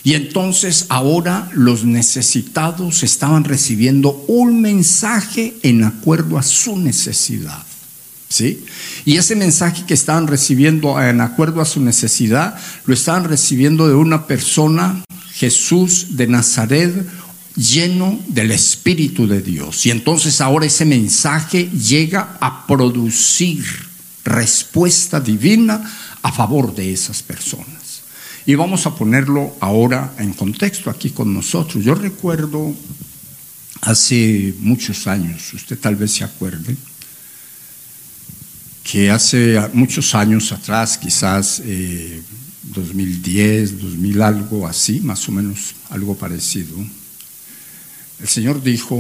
[0.03, 7.65] Y entonces ahora los necesitados estaban recibiendo un mensaje en acuerdo a su necesidad.
[8.29, 8.65] ¿Sí?
[9.05, 13.95] Y ese mensaje que estaban recibiendo en acuerdo a su necesidad, lo estaban recibiendo de
[13.95, 16.95] una persona Jesús de Nazaret
[17.57, 19.85] lleno del Espíritu de Dios.
[19.87, 23.65] Y entonces ahora ese mensaje llega a producir
[24.25, 25.83] respuesta divina
[26.23, 28.03] a favor de esas personas.
[28.47, 31.85] Y vamos a ponerlo ahora en contexto aquí con nosotros.
[31.85, 32.75] Yo recuerdo
[33.81, 36.77] hace muchos años, usted tal vez se acuerde,
[38.83, 42.23] que hace muchos años atrás, quizás eh,
[42.75, 46.77] 2010, 2000 algo así, más o menos algo parecido,
[48.21, 48.99] el Señor dijo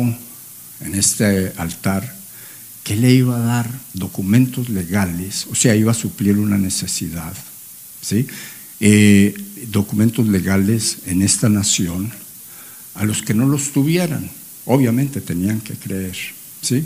[0.80, 2.14] en este altar
[2.82, 7.32] que le iba a dar documentos legales, o sea, iba a suplir una necesidad,
[8.00, 8.26] ¿sí?
[8.80, 9.34] Eh,
[9.68, 12.12] documentos legales en esta nación
[12.94, 14.28] a los que no los tuvieran,
[14.66, 16.16] obviamente tenían que creer,
[16.60, 16.84] ¿sí?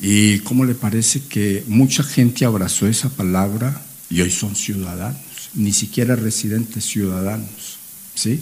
[0.00, 5.20] ¿Y cómo le parece que mucha gente abrazó esa palabra y hoy son ciudadanos,
[5.54, 7.78] ni siquiera residentes ciudadanos?
[8.14, 8.40] ¿sí?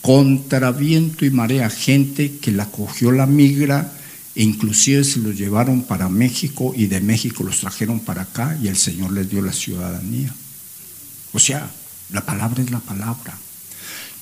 [0.00, 3.92] Contra viento y marea, gente que la cogió la migra,
[4.34, 8.68] e inclusive se los llevaron para México y de México los trajeron para acá y
[8.68, 10.32] el Señor les dio la ciudadanía.
[11.32, 11.70] O sea,
[12.10, 13.36] la palabra es la palabra.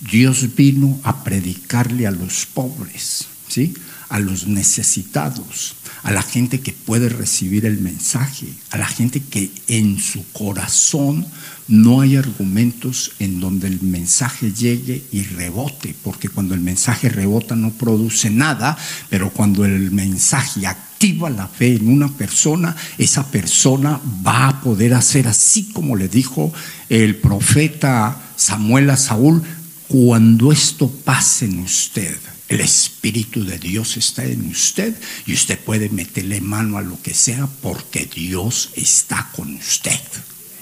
[0.01, 3.75] Dios vino a predicarle a los pobres, ¿sí?
[4.09, 9.51] a los necesitados, a la gente que puede recibir el mensaje, a la gente que
[9.67, 11.27] en su corazón
[11.69, 17.55] no hay argumentos en donde el mensaje llegue y rebote, porque cuando el mensaje rebota
[17.55, 18.77] no produce nada,
[19.11, 24.95] pero cuando el mensaje activa la fe en una persona, esa persona va a poder
[24.95, 26.53] hacer así como le dijo
[26.89, 29.43] el profeta Samuel a Saúl,
[29.89, 32.17] cuando esto pase en usted,
[32.49, 34.95] el Espíritu de Dios está en usted
[35.27, 40.01] y usted puede meterle mano a lo que sea porque Dios está con usted.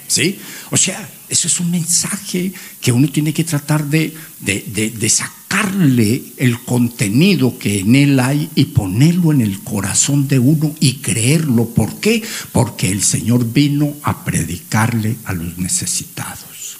[0.07, 0.39] ¿Sí?
[0.71, 6.23] O sea, eso es un mensaje que uno tiene que tratar de, de, de, sacarle
[6.37, 11.65] el contenido que en él hay y ponerlo en el corazón de uno y creerlo.
[11.65, 12.23] ¿Por qué?
[12.53, 16.77] Porque el Señor vino a predicarle a los necesitados.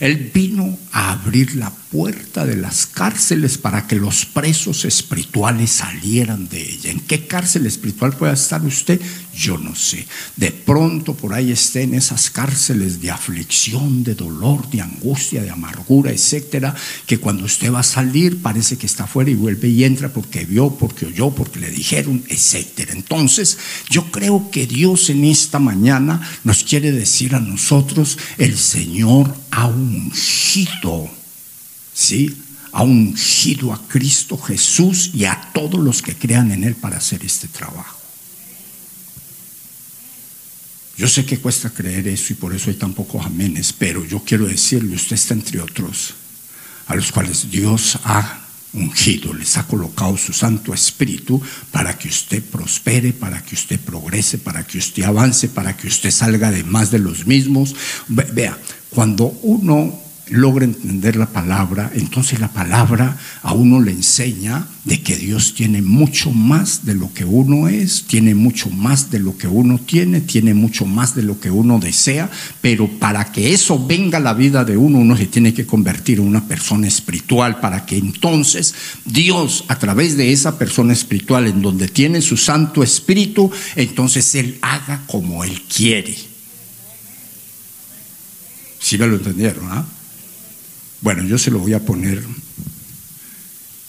[0.00, 6.48] Él vino a abrir la puerta de las cárceles para que los presos espirituales salieran
[6.48, 6.90] de ella.
[6.90, 9.00] ¿En qué cárcel espiritual puede estar usted?
[9.34, 10.06] Yo no sé.
[10.36, 15.50] De pronto por ahí esté en esas cárceles de aflicción, de dolor, de angustia, de
[15.50, 16.74] amargura, etcétera,
[17.06, 20.44] que cuando usted va a salir parece que está afuera y vuelve y entra porque
[20.44, 22.92] vio, porque oyó, porque le dijeron, etcétera.
[22.92, 23.58] Entonces,
[23.90, 29.66] yo creo que Dios en esta mañana nos quiere decir a nosotros, el Señor ha
[29.66, 31.10] ungido
[31.96, 32.36] ¿sí?
[32.72, 37.24] Ha ungido a Cristo Jesús y a todos los que crean en Él para hacer
[37.24, 37.98] este trabajo.
[40.98, 44.22] Yo sé que cuesta creer eso y por eso hay tan pocos amenes, pero yo
[44.24, 46.14] quiero decirle, usted está entre otros
[46.86, 48.40] a los cuales Dios ha
[48.72, 54.38] ungido, les ha colocado su Santo Espíritu para que usted prospere, para que usted progrese,
[54.38, 57.74] para que usted avance, para que usted salga de más de los mismos.
[58.08, 58.58] Vea,
[58.90, 65.16] cuando uno logra entender la palabra, entonces la palabra a uno le enseña de que
[65.16, 69.46] Dios tiene mucho más de lo que uno es, tiene mucho más de lo que
[69.46, 72.28] uno tiene, tiene mucho más de lo que uno desea,
[72.60, 76.18] pero para que eso venga a la vida de uno, uno se tiene que convertir
[76.18, 81.62] en una persona espiritual, para que entonces Dios, a través de esa persona espiritual en
[81.62, 86.16] donde tiene su Santo Espíritu, entonces Él haga como Él quiere.
[88.80, 89.84] Si me lo entendieron, ¿ah?
[91.06, 92.20] Bueno, yo se lo voy a poner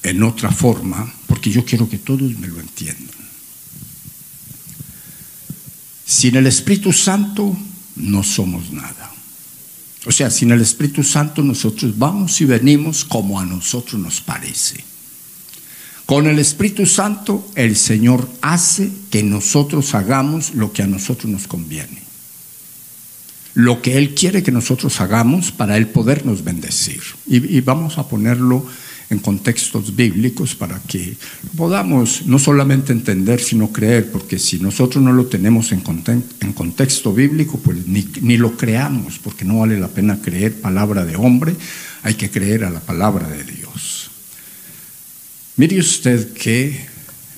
[0.03, 3.09] en otra forma porque yo quiero que todos me lo entiendan.
[6.05, 7.57] Sin el Espíritu Santo
[7.95, 9.11] no somos nada.
[10.05, 14.83] O sea, sin el Espíritu Santo nosotros vamos y venimos como a nosotros nos parece.
[16.05, 21.47] Con el Espíritu Santo el Señor hace que nosotros hagamos lo que a nosotros nos
[21.47, 22.06] conviene
[23.57, 27.01] lo que Él quiere que nosotros hagamos para Él podernos bendecir.
[27.25, 28.63] Y, vamos a ponerlo
[29.09, 31.17] en contextos bíblicos para que
[31.55, 35.81] podamos no solamente entender, sino creer, porque si nosotros no lo tenemos en,
[36.53, 41.15] contexto bíblico, pues ni, ni, lo creamos, porque no vale la pena creer palabra de
[41.15, 41.55] hombre,
[42.03, 44.11] hay que creer a la palabra de Dios.
[45.55, 46.85] Mire usted que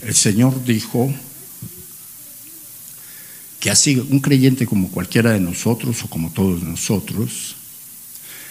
[0.06, 1.14] el Señor dijo,
[3.60, 7.56] que así un creyente como cualquiera de nosotros o como todos nosotros,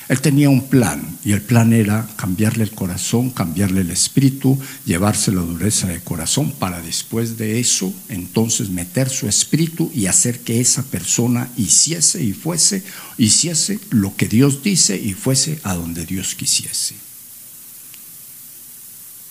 [0.09, 5.33] él tenía un plan y el plan era cambiarle el corazón, cambiarle el espíritu, llevarse
[5.33, 10.61] la dureza de corazón para después de eso entonces meter su espíritu y hacer que
[10.61, 12.83] esa persona hiciese y fuese,
[13.18, 17.08] hiciese lo que Dios dice y fuese a donde Dios quisiese.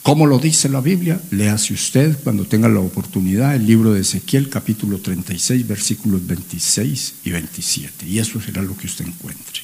[0.08, 1.20] ¿Cómo lo dice la Biblia?
[1.32, 7.32] Léase usted cuando tenga la oportunidad el libro de Ezequiel capítulo 36 versículos 26 y
[7.32, 8.08] 27.
[8.08, 9.63] Y eso será lo que usted encuentre.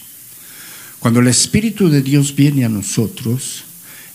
[0.99, 3.63] Cuando el Espíritu de Dios viene a nosotros,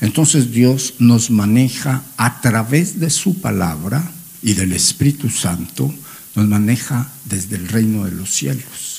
[0.03, 5.91] entonces Dios nos maneja a través de su palabra y del Espíritu Santo,
[6.35, 8.99] nos maneja desde el reino de los cielos.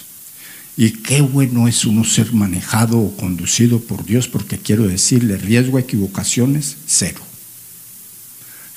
[0.80, 5.76] Y qué bueno es uno ser manejado o conducido por Dios, porque quiero decirle, riesgo
[5.76, 7.20] a equivocaciones, cero.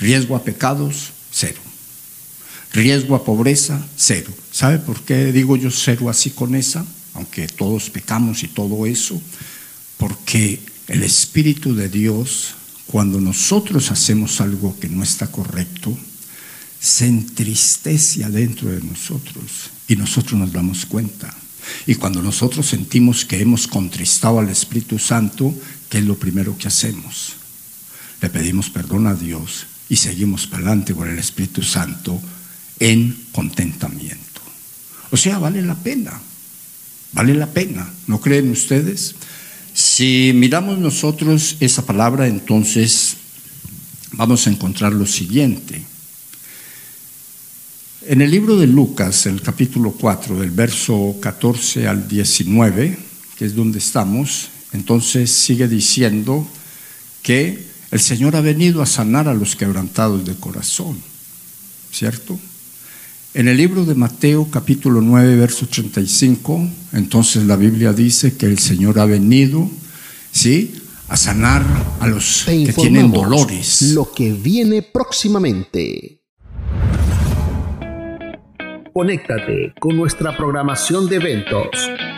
[0.03, 1.61] Riesgo a pecados, cero.
[2.73, 4.33] Riesgo a pobreza, cero.
[4.51, 6.85] ¿Sabe por qué digo yo cero así con esa?
[7.15, 9.23] Aunque todos pecamos y todo eso.
[9.99, 12.55] Porque el Espíritu de Dios,
[12.89, 15.97] cuando nosotros hacemos algo que no está correcto,
[16.81, 21.33] se entristece adentro de nosotros y nosotros nos damos cuenta.
[21.87, 25.55] Y cuando nosotros sentimos que hemos contristado al Espíritu Santo,
[25.89, 27.35] ¿qué es lo primero que hacemos?
[28.21, 32.19] Le pedimos perdón a Dios y seguimos para adelante con el Espíritu Santo
[32.81, 34.41] en contentamiento.
[35.11, 36.19] O sea, vale la pena,
[37.13, 39.15] vale la pena, ¿no creen ustedes?
[39.75, 43.17] Si miramos nosotros esa palabra, entonces
[44.13, 45.83] vamos a encontrar lo siguiente.
[48.07, 52.97] En el libro de Lucas, el capítulo 4, del verso 14 al 19,
[53.37, 56.49] que es donde estamos, entonces sigue diciendo
[57.23, 60.97] que el Señor ha venido a sanar a los quebrantados de corazón,
[61.93, 62.41] ¿cierto?
[63.35, 68.59] En el libro de Mateo capítulo 9, verso 35, entonces la Biblia dice que el
[68.59, 69.71] Señor ha venido,
[70.33, 70.75] ¿sí?
[71.09, 71.63] A sanar
[72.01, 73.83] a los que tienen dolores.
[73.93, 76.23] Lo que viene próximamente.
[78.95, 81.69] Conéctate con nuestra programación de eventos.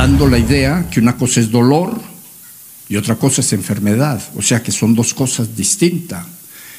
[0.00, 2.00] Dando la idea que una cosa es dolor
[2.88, 6.24] y otra cosa es enfermedad, o sea que son dos cosas distintas.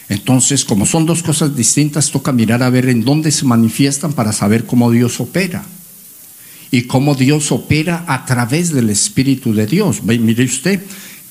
[0.09, 4.33] Entonces, como son dos cosas distintas, toca mirar a ver en dónde se manifiestan para
[4.33, 5.63] saber cómo Dios opera.
[6.71, 10.01] Y cómo Dios opera a través del Espíritu de Dios.
[10.01, 10.83] Mire usted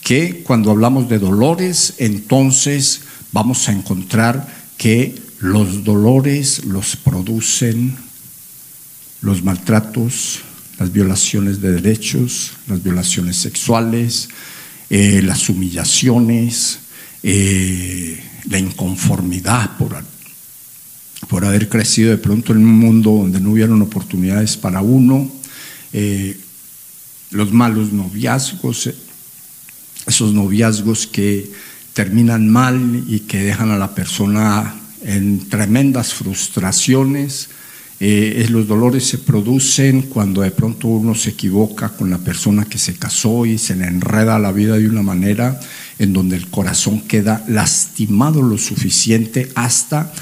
[0.04, 3.00] que cuando hablamos de dolores, entonces
[3.32, 7.96] vamos a encontrar que los dolores los producen
[9.22, 10.42] los maltratos,
[10.80, 14.30] las violaciones de derechos, las violaciones sexuales,
[14.88, 16.78] eh, las humillaciones,
[17.22, 18.18] eh,
[18.48, 20.02] la inconformidad por,
[21.28, 25.30] por haber crecido de pronto en un mundo donde no hubieron oportunidades para uno,
[25.92, 26.40] eh,
[27.30, 28.88] los malos noviazgos,
[30.06, 31.52] esos noviazgos que
[31.92, 37.50] terminan mal y que dejan a la persona en tremendas frustraciones.
[38.02, 42.78] Eh, los dolores se producen cuando de pronto uno se equivoca con la persona que
[42.78, 45.60] se casó y se le enreda la vida de una manera
[45.98, 50.14] en donde el corazón queda lastimado lo suficiente hasta,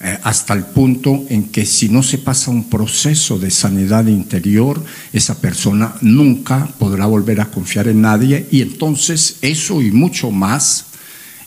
[0.00, 4.84] eh, hasta el punto en que si no se pasa un proceso de sanidad interior,
[5.14, 10.88] esa persona nunca podrá volver a confiar en nadie y entonces eso y mucho más,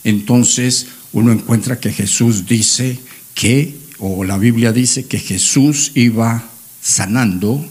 [0.02, 2.98] entonces uno encuentra que Jesús dice
[3.34, 6.44] que, o la Biblia dice que Jesús iba
[6.80, 7.64] sanando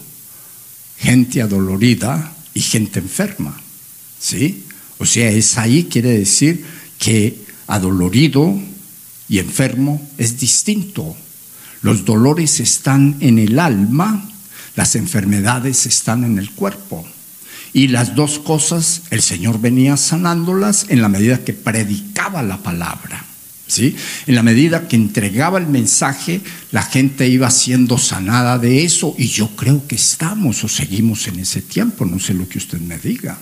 [0.98, 3.58] gente adolorida y gente enferma.
[4.18, 4.64] ¿Sí?
[4.98, 6.64] O sea, es ahí quiere decir
[6.98, 8.58] que adolorido
[9.28, 11.16] y enfermo es distinto.
[11.82, 14.28] Los dolores están en el alma,
[14.74, 17.06] las enfermedades están en el cuerpo.
[17.72, 23.27] Y las dos cosas el Señor venía sanándolas en la medida que predicaba la palabra.
[23.68, 23.94] ¿Sí?
[24.26, 26.40] En la medida que entregaba el mensaje,
[26.72, 31.38] la gente iba siendo sanada de eso y yo creo que estamos o seguimos en
[31.38, 33.38] ese tiempo, no sé lo que usted me diga.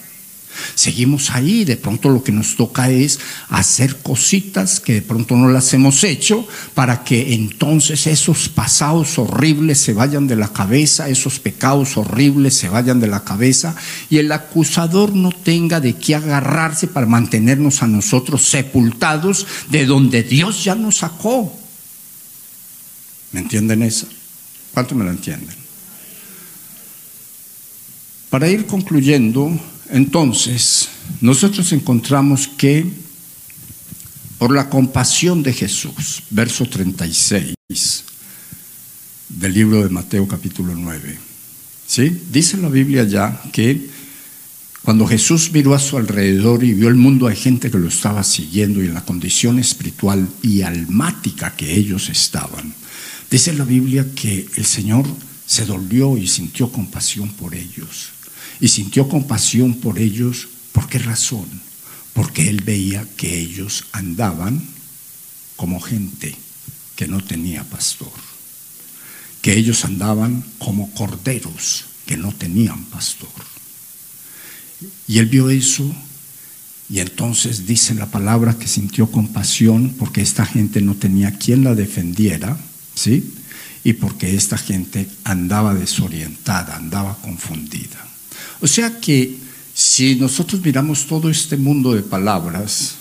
[0.75, 5.49] Seguimos ahí, de pronto lo que nos toca es hacer cositas que de pronto no
[5.49, 11.39] las hemos hecho para que entonces esos pasados horribles se vayan de la cabeza, esos
[11.39, 13.77] pecados horribles se vayan de la cabeza
[14.11, 20.23] y el acusador no tenga de qué agarrarse para mantenernos a nosotros sepultados de donde
[20.23, 21.53] Dios ya nos sacó.
[23.33, 24.07] ¿Me entienden eso?
[24.73, 25.55] ¿Cuánto me lo entienden?
[28.31, 29.51] Para ir concluyendo,
[29.91, 30.89] entonces,
[31.21, 32.87] nosotros encontramos que
[34.39, 37.55] por la compasión de Jesús, verso 36
[39.29, 41.19] del libro de Mateo capítulo 9,
[41.87, 42.23] ¿sí?
[42.31, 43.89] dice la Biblia ya que
[44.83, 48.23] cuando Jesús miró a su alrededor y vio el mundo de gente que lo estaba
[48.23, 52.73] siguiendo y en la condición espiritual y almática que ellos estaban,
[53.31, 55.07] dice la Biblia que el Señor
[55.45, 58.16] se dolió y sintió compasión por ellos
[58.61, 60.49] y sintió compasión por ellos.
[60.73, 61.47] ¿Por qué razón?
[62.13, 64.63] Porque él veía que ellos andaban
[65.57, 66.35] como gente
[66.97, 68.13] que no tenía pastor,
[69.43, 73.29] que ellos andaban como corderos que no tenían pastor.
[75.09, 75.95] Y él vio eso
[76.89, 81.75] Y entonces dice la palabra que sintió compasión porque esta gente no tenía quien la
[81.75, 82.57] defendiera,
[82.95, 83.35] ¿sí?
[83.83, 88.07] Y porque esta gente andaba desorientada, andaba confundida.
[88.61, 89.37] O sea que
[89.75, 92.97] si nosotros miramos todo este mundo de palabras,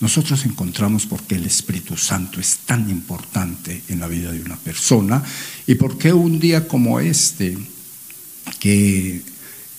[0.00, 4.56] nosotros encontramos por qué el Espíritu Santo es tan importante en la vida de una
[4.56, 5.22] persona
[5.66, 7.56] y por qué un día como este,
[8.58, 9.22] que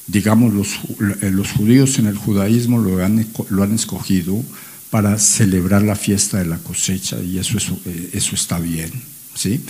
[0.07, 0.79] digamos, los,
[1.21, 4.43] los judíos en el judaísmo lo han, lo han escogido
[4.89, 8.91] para celebrar la fiesta de la cosecha y eso, eso, eh, eso está bien,
[9.33, 9.61] ¿sí?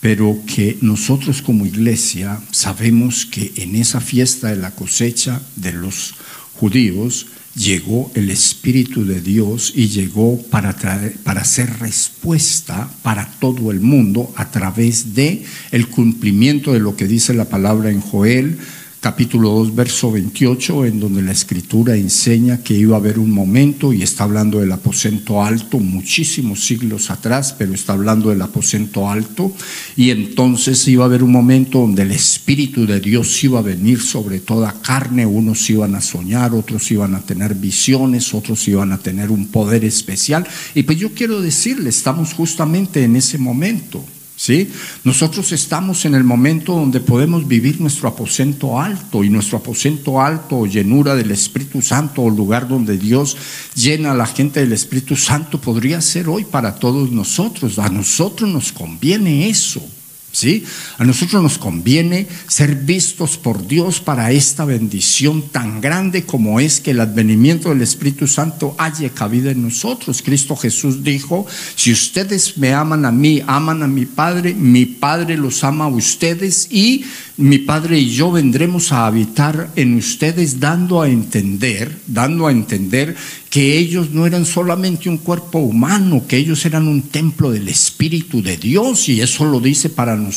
[0.00, 6.14] Pero que nosotros como iglesia sabemos que en esa fiesta de la cosecha de los
[6.54, 7.26] judíos
[7.58, 10.76] llegó el Espíritu de Dios y llegó para,
[11.24, 17.08] para hacer respuesta para todo el mundo a través de el cumplimiento de lo que
[17.08, 18.58] dice la palabra en Joel,
[19.00, 23.92] capítulo 2, verso 28, en donde la escritura enseña que iba a haber un momento,
[23.92, 29.52] y está hablando del aposento alto, muchísimos siglos atrás, pero está hablando del aposento alto,
[29.96, 34.00] y entonces iba a haber un momento donde el Espíritu de Dios iba a venir
[34.00, 38.98] sobre toda carne, unos iban a soñar, otros iban a tener visiones, otros iban a
[38.98, 44.04] tener un poder especial, y pues yo quiero decirle, estamos justamente en ese momento.
[44.38, 44.70] ¿Sí?
[45.02, 50.58] Nosotros estamos en el momento donde podemos vivir nuestro aposento alto y nuestro aposento alto
[50.58, 53.36] o llenura del Espíritu Santo o lugar donde Dios
[53.74, 57.80] llena a la gente del Espíritu Santo podría ser hoy para todos nosotros.
[57.80, 59.82] A nosotros nos conviene eso.
[60.30, 60.64] ¿Sí?
[60.98, 66.80] A nosotros nos conviene ser vistos por Dios para esta bendición tan grande como es
[66.80, 70.22] que el advenimiento del Espíritu Santo haya cabida en nosotros.
[70.22, 75.36] Cristo Jesús dijo, si ustedes me aman a mí, aman a mi Padre, mi Padre
[75.36, 77.04] los ama a ustedes y
[77.36, 83.16] mi Padre y yo vendremos a habitar en ustedes dando a entender, dando a entender
[83.48, 88.42] que ellos no eran solamente un cuerpo humano, que ellos eran un templo del Espíritu
[88.42, 90.27] de Dios y eso lo dice para nosotros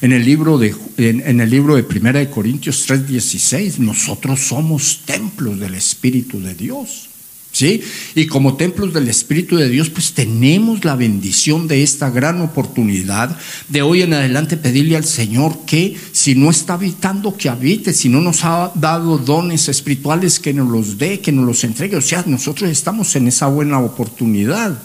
[0.00, 5.58] en el libro de en, el libro de Primera de Corintios 3:16, nosotros somos templos
[5.58, 7.08] del Espíritu de Dios.
[7.52, 7.82] ¿Sí?
[8.14, 13.36] Y como templos del Espíritu de Dios, pues tenemos la bendición de esta gran oportunidad
[13.68, 18.08] de hoy en adelante pedirle al Señor que si no está habitando, que habite, si
[18.08, 21.96] no nos ha dado dones espirituales, que nos los dé, que nos los entregue.
[21.96, 24.80] O sea, nosotros estamos en esa buena oportunidad.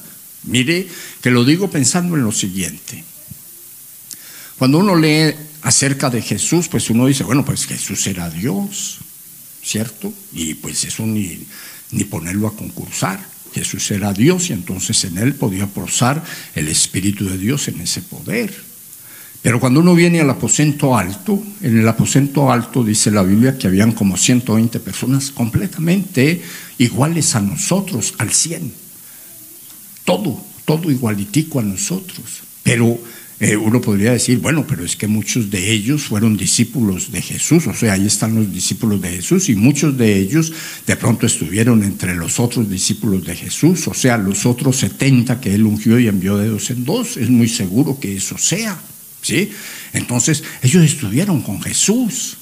[0.46, 0.88] Mire,
[1.22, 3.04] que lo digo pensando en lo siguiente.
[4.58, 9.00] Cuando uno lee acerca de Jesús, pues uno dice, bueno, pues Jesús era Dios,
[9.64, 10.14] ¿cierto?
[10.34, 13.20] Y pues es un ni ponerlo a concursar.
[13.54, 16.22] Jesús era Dios y entonces en él podía posar
[16.56, 18.54] el Espíritu de Dios en ese poder.
[19.42, 23.68] Pero cuando uno viene al aposento alto, en el aposento alto dice la Biblia que
[23.68, 26.42] habían como 120 personas completamente
[26.80, 28.74] iguales a nosotros, al 100.
[30.04, 32.42] Todo, todo igualitico a nosotros.
[32.64, 33.00] Pero
[33.38, 37.68] eh, uno podría decir, bueno, pero es que muchos de ellos fueron discípulos de Jesús,
[37.68, 40.54] o sea, ahí están los discípulos de Jesús y muchos de ellos
[40.88, 45.54] de pronto estuvieron entre los otros discípulos de Jesús, o sea, los otros 70 que
[45.54, 48.80] él ungió y envió de dos en dos, es muy seguro que eso sea,
[49.22, 49.52] ¿sí?
[49.92, 52.38] Entonces, ellos estuvieron con Jesús.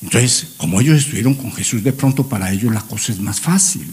[0.00, 3.86] Entonces, como ellos estuvieron con Jesús, de pronto para ellos la cosa es más fácil.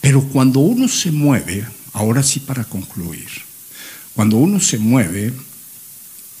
[0.00, 3.28] Pero cuando uno se mueve, ahora sí para concluir,
[4.14, 5.32] cuando uno se mueve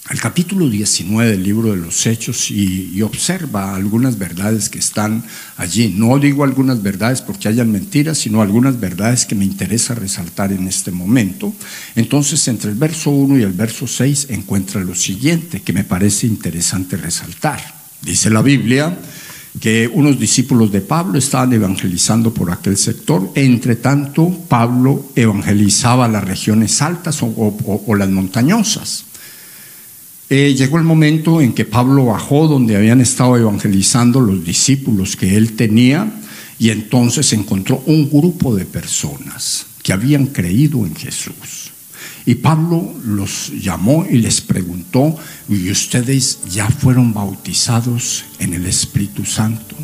[0.08, 5.24] al capítulo 19 del libro de los Hechos y, observa algunas verdades que están
[5.56, 10.52] allí, no digo algunas verdades porque hayan mentiras, sino algunas verdades que me interesa resaltar
[10.52, 11.54] en este momento,
[11.96, 16.26] entonces entre el verso 1 y el verso 6 encuentra lo siguiente que me parece
[16.26, 17.60] interesante resaltar.
[18.02, 18.98] Dice la Biblia,
[19.60, 23.30] que unos discípulos de Pablo estaban evangelizando por aquel sector.
[23.34, 29.04] Entre tanto, Pablo evangelizaba las regiones altas o, las montañosas.
[30.30, 35.36] Eh, llegó el momento en que Pablo bajó donde habían estado evangelizando los discípulos que
[35.36, 36.10] él tenía
[36.58, 41.61] y entonces encontró un grupo de personas que habían creído en Jesús.
[42.24, 45.16] Y Pablo los llamó y les preguntó,
[45.48, 49.74] ¿y ustedes ya fueron bautizados en el Espíritu Santo?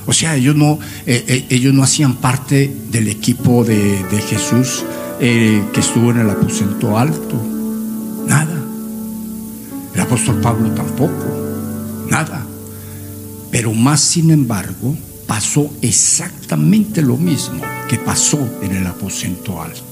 [0.06, 4.84] O sea, ellos no, eh, eh, ellos no hacían parte del equipo de, Jesús
[5.18, 7.42] eh, que estuvo en el aposento alto.
[8.26, 8.62] Nada.
[9.94, 12.06] El apóstol Pablo tampoco.
[12.10, 12.44] Nada.
[13.50, 14.94] Pero más sin embargo,
[15.26, 19.91] pasó exactamente lo mismo que pasó en el aposento alto.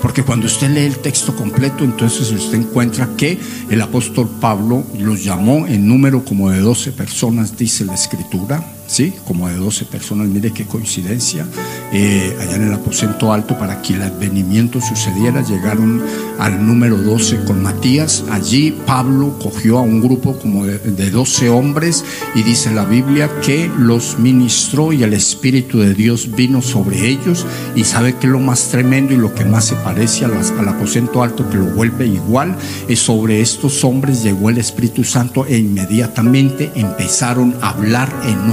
[0.00, 3.38] Porque cuando usted lee el texto completo, entonces usted encuentra que
[3.68, 9.12] el apóstol Pablo los llamó en número como de 12 personas, dice la escritura, ¿sí?
[9.26, 11.46] Como de 12 personas, mire qué coincidencia.
[11.92, 16.02] Eh, allá en el aposento alto, para que el advenimiento sucediera, llegaron
[16.38, 18.24] al número 12 con Matías.
[18.30, 23.30] Allí Pablo cogió a un grupo como de, de 12 hombres y dice la Biblia
[23.44, 27.46] que los ministró y el Espíritu de Dios vino sobre ellos.
[27.76, 30.68] Y sabe que lo más tremendo y lo que más se parece a las- al
[30.68, 32.56] aposento alto, que lo vuelve igual,
[32.88, 38.46] es sobre estos hombres llegó el Espíritu Santo e inmediatamente empezaron a hablar en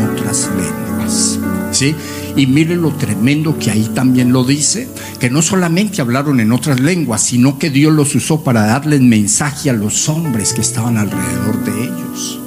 [0.58, 1.40] lenguas.
[1.72, 1.96] ¿Sí?
[2.36, 6.80] Y miren lo tremendo que ahí también lo dice, que no solamente hablaron en otras
[6.80, 11.64] lenguas, sino que Dios los usó para darles mensaje a los hombres que estaban alrededor
[11.64, 12.40] de ellos.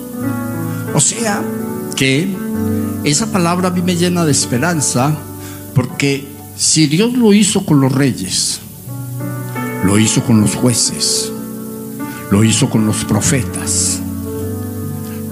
[0.95, 1.43] O sea,
[1.97, 2.29] que
[3.05, 5.17] esa palabra a mí me llena de esperanza,
[5.75, 6.27] porque
[6.57, 8.61] si Dios lo hizo con los reyes,
[9.85, 11.33] lo hizo con los jueces,
[12.31, 14.01] lo hizo con los profetas,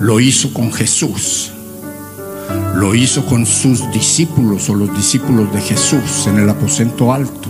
[0.00, 1.52] lo hizo con Jesús,
[2.76, 7.48] lo hizo con sus discípulos o los discípulos de Jesús en el aposento alto.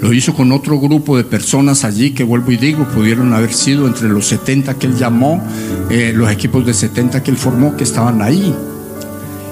[0.00, 3.86] Lo hizo con otro grupo de personas allí que vuelvo y digo, pudieron haber sido
[3.86, 5.40] entre los 70 que él llamó,
[5.88, 8.54] eh, los equipos de 70 que él formó que estaban ahí.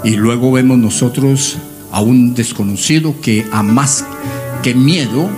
[0.02, 1.58] Y luego vemos nosotros
[1.92, 4.04] a un desconocido que a más
[4.62, 5.30] que miedo,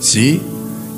[0.00, 0.40] ¿sí?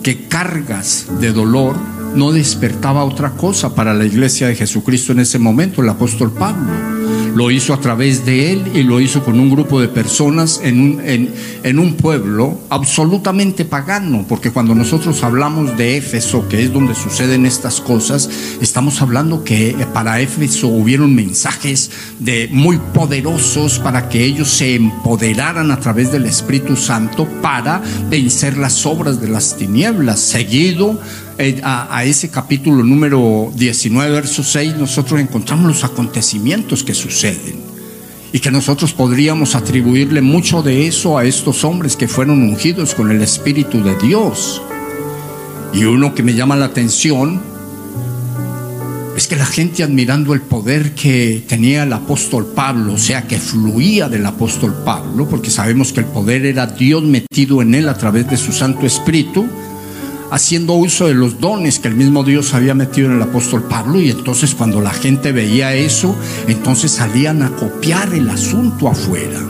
[0.03, 1.75] que cargas de dolor
[2.15, 6.98] no despertaba otra cosa para la iglesia de Jesucristo en ese momento, el apóstol Pablo.
[7.35, 10.81] Lo hizo a través de él y lo hizo con un grupo de personas en
[10.81, 11.01] un,
[11.63, 17.47] en, un pueblo absolutamente pagano, porque cuando nosotros hablamos de Éfeso, que es donde suceden
[17.47, 18.29] estas cosas,
[18.61, 25.71] estamos hablando que para Éfeso hubieron mensajes de muy poderosos para que ellos se empoderaran
[25.71, 30.21] a través del Espíritu Santo para vencer las obras de las tinieblas.
[30.21, 31.01] Seguido
[31.39, 37.69] eh, a, a ese capítulo número 19, verso 6, nosotros encontramos los acontecimientos que suceden
[38.33, 43.11] y que nosotros podríamos atribuirle mucho de eso a estos hombres que fueron ungidos con
[43.11, 44.61] el Espíritu de Dios.
[45.73, 47.41] Y uno que me llama la atención
[49.17, 53.39] es que la gente admirando el poder que tenía el apóstol Pablo, o sea, que
[53.39, 57.95] fluía del apóstol Pablo, porque sabemos que el poder era Dios metido en él a
[57.95, 59.47] través de su Santo Espíritu,
[60.31, 64.01] haciendo uso de los dones que el mismo Dios había metido en el apóstol Pablo
[64.01, 66.15] y entonces cuando la gente veía eso,
[66.47, 69.41] entonces salían a copiar el asunto afuera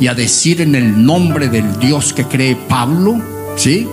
[0.00, 3.20] y a decir en el nombre del Dios que cree Pablo,
[3.56, 3.86] ¿sí?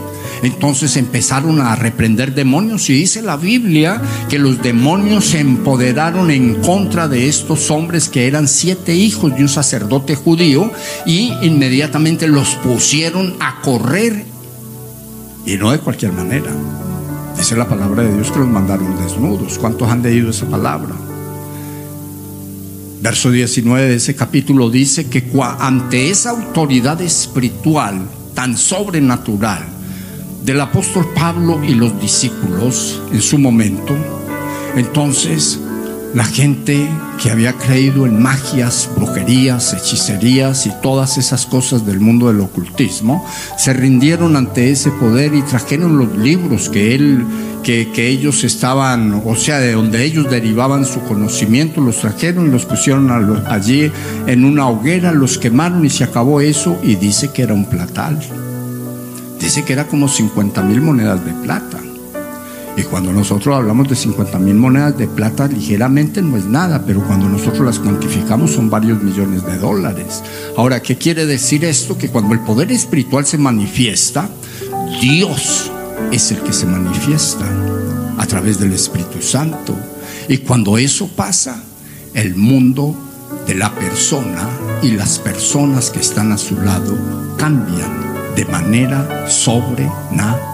[0.43, 6.55] Entonces empezaron a reprender demonios y dice la Biblia que los demonios se empoderaron en
[6.55, 10.71] contra de estos hombres que eran siete hijos de un sacerdote judío
[11.05, 14.30] y inmediatamente los pusieron a correr
[15.45, 16.51] y no de cualquier manera.
[17.37, 19.57] Dice la palabra de Dios que los mandaron desnudos.
[19.57, 20.95] ¿Cuántos han leído esa palabra?
[23.01, 25.23] Verso 19 de ese capítulo dice que
[25.59, 27.99] ante esa autoridad espiritual
[28.35, 29.65] tan sobrenatural
[30.45, 33.95] del apóstol Pablo y los discípulos en su momento,
[34.75, 35.59] Entonces,
[36.13, 36.89] la gente
[37.21, 43.25] que había creído en magias, brujerías, hechicerías y todas esas cosas del mundo del ocultismo,
[43.57, 47.25] se rindieron ante ese poder y trajeron los libros que él
[47.63, 52.65] que, ellos estaban, o sea, de donde ellos derivaban su conocimiento, los trajeron y los
[52.65, 53.11] pusieron
[53.47, 53.91] allí
[54.27, 58.19] en una hoguera, los quemaron y se acabó eso y dice que era un platal.
[59.39, 61.79] Dice que era como 50 mil monedas de plata.
[62.81, 67.05] Y cuando nosotros hablamos de 50 mil monedas de plata, ligeramente no es nada, pero
[67.05, 70.23] cuando nosotros las cuantificamos son varios millones de dólares.
[70.57, 71.95] Ahora, ¿qué quiere decir esto?
[71.95, 74.27] Que cuando el poder espiritual se manifiesta,
[74.99, 75.71] Dios
[76.11, 77.45] es el que se manifiesta
[78.17, 79.75] a través del Espíritu Santo.
[80.27, 81.61] Y cuando eso pasa,
[82.15, 82.95] el mundo
[83.45, 84.49] de la persona
[84.81, 86.97] y las personas que están a su lado
[87.37, 90.50] cambian de manera sobrenatural.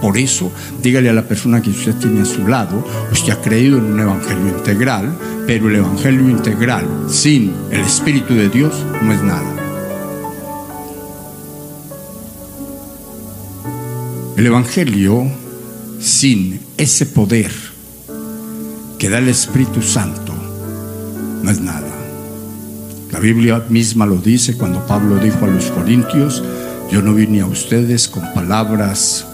[0.00, 3.78] Por eso, dígale a la persona que usted tiene a su lado, usted ha creído
[3.78, 5.16] en un evangelio integral,
[5.46, 9.54] pero el evangelio integral sin el Espíritu de Dios no es nada.
[14.36, 15.24] El evangelio
[15.98, 17.50] sin ese poder
[18.98, 20.34] que da el Espíritu Santo
[21.42, 21.88] no es nada.
[23.12, 26.42] La Biblia misma lo dice cuando Pablo dijo a los corintios,
[26.90, 29.26] yo no vine a ustedes con palabras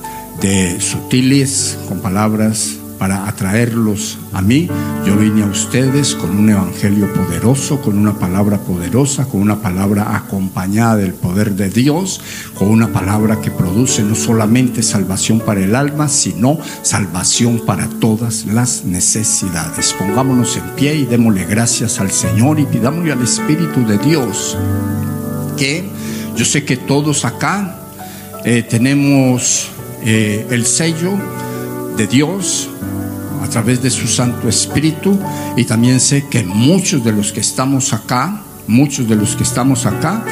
[0.43, 4.69] de sutiles, con palabras para atraerlos a mí.
[5.07, 10.17] Yo vine a ustedes con un evangelio poderoso, con una palabra poderosa, con una palabra
[10.17, 12.21] acompañada del poder de Dios,
[12.55, 18.45] con una palabra que produce no solamente salvación para el alma, sino salvación para todas
[18.45, 19.93] las necesidades.
[19.93, 24.57] Pongámonos en pie y démosle gracias al Señor y pidámosle al Espíritu de Dios
[25.57, 25.89] que
[26.37, 27.79] yo sé que todos acá
[28.45, 29.73] eh, tenemos
[30.05, 31.13] eh, el sello
[31.97, 32.69] de Dios
[33.43, 35.19] a través de su Santo Espíritu
[35.57, 39.87] y también sé que muchos de los que estamos acá, muchos de los que estamos
[39.87, 40.25] acá,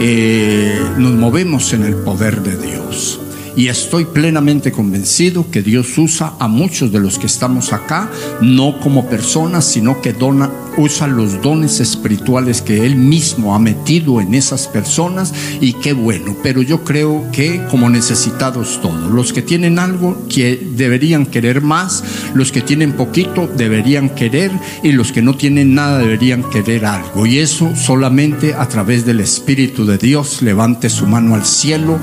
[0.00, 3.20] eh, nos movemos en el poder de Dios.
[3.56, 8.10] Y estoy plenamente convencido que Dios usa a muchos de los que estamos acá,
[8.42, 14.20] no como personas, sino que dona, usa los dones espirituales que Él mismo ha metido
[14.20, 16.36] en esas personas y qué bueno.
[16.42, 22.04] Pero yo creo que como necesitados todos, los que tienen algo que deberían querer más,
[22.34, 24.50] los que tienen poquito deberían querer
[24.82, 27.24] y los que no tienen nada deberían querer algo.
[27.24, 31.98] Y eso solamente a través del Espíritu de Dios levante su mano al cielo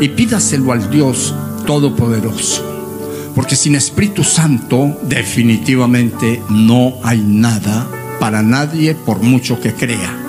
[0.00, 1.34] y pídaselo al Dios
[1.66, 2.62] Todopoderoso.
[3.34, 7.88] Porque sin Espíritu Santo definitivamente no hay nada
[8.20, 10.23] para nadie por mucho que crea.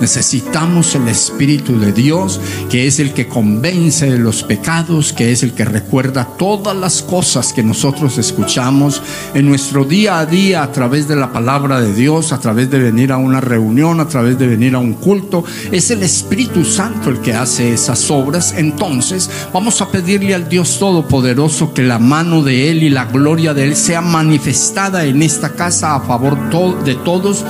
[0.00, 2.40] Necesitamos el Espíritu de Dios,
[2.70, 7.02] que es el que convence de los pecados, que es el que recuerda todas las
[7.02, 9.02] cosas que nosotros escuchamos
[9.34, 12.78] en nuestro día a día a través de la palabra de Dios, a través de
[12.78, 15.44] venir a una reunión, a través de venir a un culto.
[15.72, 18.54] Es el Espíritu Santo el que hace esas obras.
[18.56, 23.54] Entonces vamos a pedirle al Dios Todopoderoso que la mano de Él y la gloria
[23.54, 26.38] de Él sea manifestada en esta casa a favor
[26.84, 27.44] de todos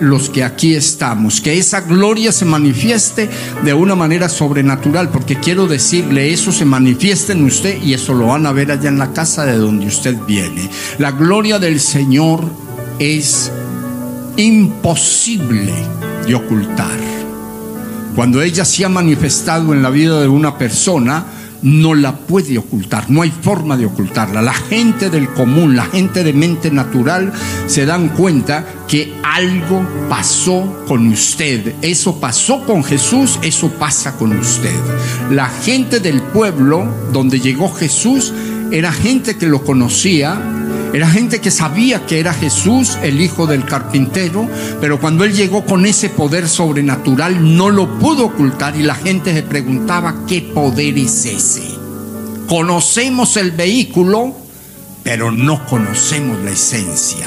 [0.00, 3.28] los que aquí estamos que esa gloria se manifieste
[3.64, 8.26] de una manera sobrenatural, porque quiero decirle, eso se manifiesta en usted y eso lo
[8.26, 10.68] van a ver allá en la casa de donde usted viene.
[10.98, 12.44] La gloria del Señor
[12.98, 13.50] es
[14.36, 15.72] imposible
[16.26, 16.98] de ocultar.
[18.14, 21.26] Cuando ella se ha manifestado en la vida de una persona,
[21.66, 24.40] no la puede ocultar, no hay forma de ocultarla.
[24.40, 27.32] La gente del común, la gente de mente natural
[27.66, 31.74] se dan cuenta que algo pasó con usted.
[31.82, 34.76] Eso pasó con Jesús, eso pasa con usted.
[35.32, 38.32] La gente del pueblo donde llegó Jesús
[38.70, 40.40] era gente que lo conocía,
[40.96, 44.48] era gente que sabía que era Jesús, el hijo del carpintero,
[44.80, 49.34] pero cuando él llegó con ese poder sobrenatural no lo pudo ocultar y la gente
[49.34, 51.68] se preguntaba, ¿qué poder es ese?
[52.48, 54.34] Conocemos el vehículo,
[55.02, 57.26] pero no conocemos la esencia.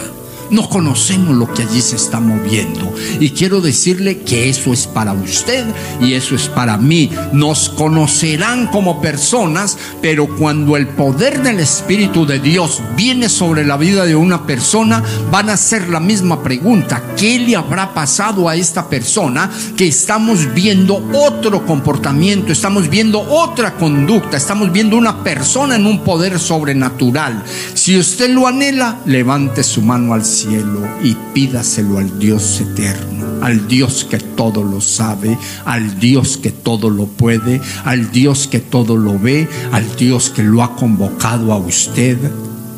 [0.51, 2.91] No conocemos lo que allí se está moviendo.
[3.19, 5.65] Y quiero decirle que eso es para usted
[6.01, 7.11] y eso es para mí.
[7.33, 13.77] Nos conocerán como personas, pero cuando el poder del Espíritu de Dios viene sobre la
[13.77, 17.03] vida de una persona, van a hacer la misma pregunta.
[17.15, 23.75] ¿Qué le habrá pasado a esta persona que estamos viendo otro comportamiento, estamos viendo otra
[23.75, 27.43] conducta, estamos viendo una persona en un poder sobrenatural?
[27.75, 33.43] Si usted lo anhela, levante su mano al cielo cielo y pídaselo al Dios eterno,
[33.43, 38.59] al Dios que todo lo sabe, al Dios que todo lo puede, al Dios que
[38.59, 42.17] todo lo ve, al Dios que lo ha convocado a usted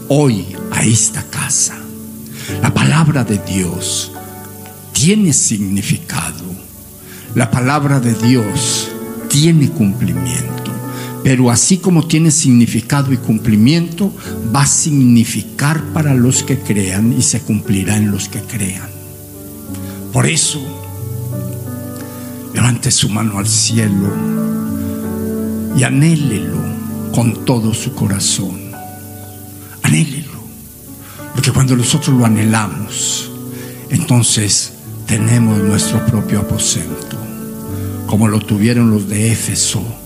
[0.07, 1.77] hoy a esta casa.
[2.61, 4.11] La palabra de Dios
[4.91, 6.45] tiene significado.
[7.35, 8.89] La palabra de Dios
[9.29, 10.60] tiene cumplimiento.
[11.23, 14.11] Pero así como tiene significado y cumplimiento,
[14.53, 18.89] va a significar para los que crean y se cumplirá en los que crean.
[20.11, 20.59] Por eso,
[22.53, 24.09] levante su mano al cielo
[25.77, 26.57] y anhélelo
[27.13, 28.71] con todo su corazón.
[29.83, 30.41] Anhélelo.
[31.33, 33.31] Porque cuando nosotros lo anhelamos,
[33.89, 34.73] entonces
[35.05, 37.17] tenemos nuestro propio aposento,
[38.07, 40.00] como lo tuvieron los de Éfeso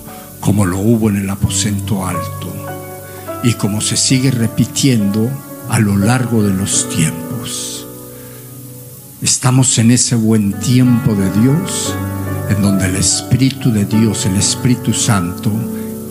[0.45, 2.53] como lo hubo en el aposento alto
[3.43, 5.27] y como se sigue repitiendo
[5.69, 7.87] a lo largo de los tiempos.
[9.23, 11.95] Estamos en ese buen tiempo de Dios
[12.49, 15.51] en donde el Espíritu de Dios, el Espíritu Santo,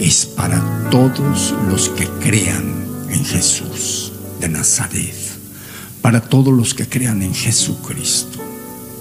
[0.00, 0.60] es para
[0.90, 2.64] todos los que crean
[3.10, 4.10] en Jesús
[4.40, 5.14] de Nazaret,
[6.02, 8.40] para todos los que crean en Jesucristo,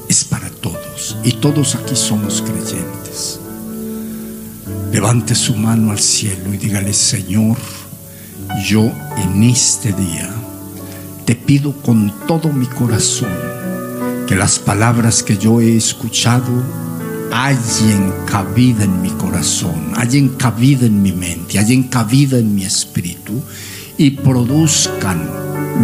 [0.07, 3.39] es para todos y todos aquí somos creyentes.
[4.93, 7.57] Levante su mano al cielo y dígale, Señor,
[8.63, 10.29] yo en este día
[11.25, 13.31] te pido con todo mi corazón
[14.27, 16.63] que las palabras que yo he escuchado
[17.31, 23.41] hallen cabida en mi corazón, hallen cabida en mi mente, hallen cabida en mi espíritu
[23.97, 25.27] y produzcan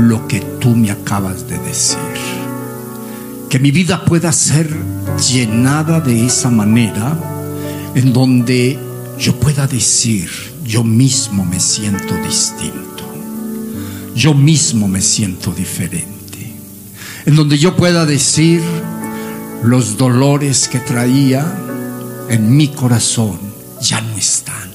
[0.08, 1.98] lo que tú me acabas de decir.
[3.50, 4.70] Que mi vida pueda ser
[5.32, 7.18] llenada de esa manera
[7.96, 8.89] en donde
[9.20, 10.30] yo pueda decir,
[10.64, 13.04] yo mismo me siento distinto,
[14.16, 16.54] yo mismo me siento diferente,
[17.26, 18.62] en donde yo pueda decir
[19.64, 21.46] los dolores que traía
[22.30, 23.38] en mi corazón
[23.82, 24.70] ya no están,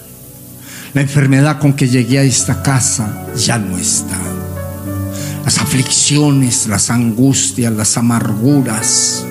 [0.92, 4.20] la enfermedad con que llegué a esta casa ya no está,
[5.42, 9.24] las aflicciones, las angustias, las amarguras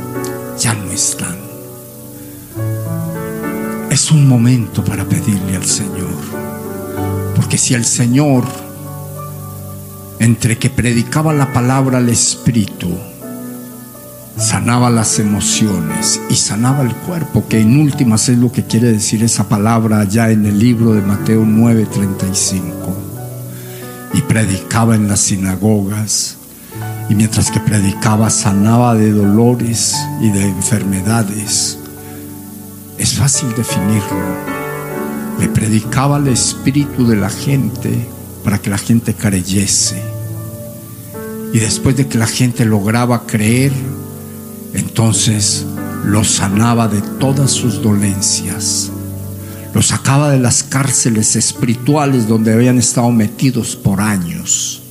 [0.59, 1.42] ya no están
[3.93, 6.15] es un momento para pedirle al Señor.
[7.35, 8.43] Porque si el Señor,
[10.17, 12.89] entre que predicaba la palabra al Espíritu,
[14.35, 19.23] sanaba las emociones y sanaba el cuerpo, que en últimas es lo que quiere decir
[19.23, 22.97] esa palabra allá en el libro de Mateo 9:35,
[24.15, 26.37] y predicaba en las sinagogas,
[27.09, 31.77] y mientras que predicaba sanaba de dolores y de enfermedades
[32.97, 34.53] es fácil definirlo.
[35.39, 38.07] Le predicaba el espíritu de la gente
[38.43, 40.01] para que la gente creyese.
[41.53, 43.71] Y después de que la gente lograba creer,
[44.73, 45.65] entonces
[46.03, 48.91] los sanaba de todas sus dolencias.
[49.73, 54.81] Los sacaba de las cárceles espirituales donde habían estado metidos por años.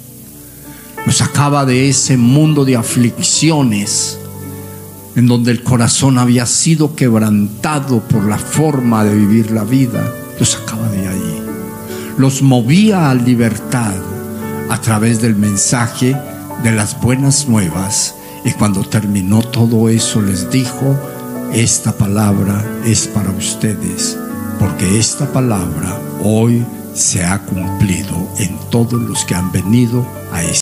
[1.06, 4.18] Los sacaba de ese mundo de aflicciones
[5.14, 10.50] en donde el corazón había sido quebrantado por la forma de vivir la vida, los
[10.50, 11.42] sacaba de ahí.
[12.18, 13.94] Los movía a libertad
[14.70, 16.16] a través del mensaje
[16.62, 18.14] de las buenas nuevas.
[18.44, 20.96] Y cuando terminó todo eso les dijo,
[21.52, 24.18] esta palabra es para ustedes,
[24.58, 30.61] porque esta palabra hoy se ha cumplido en todos los que han venido a este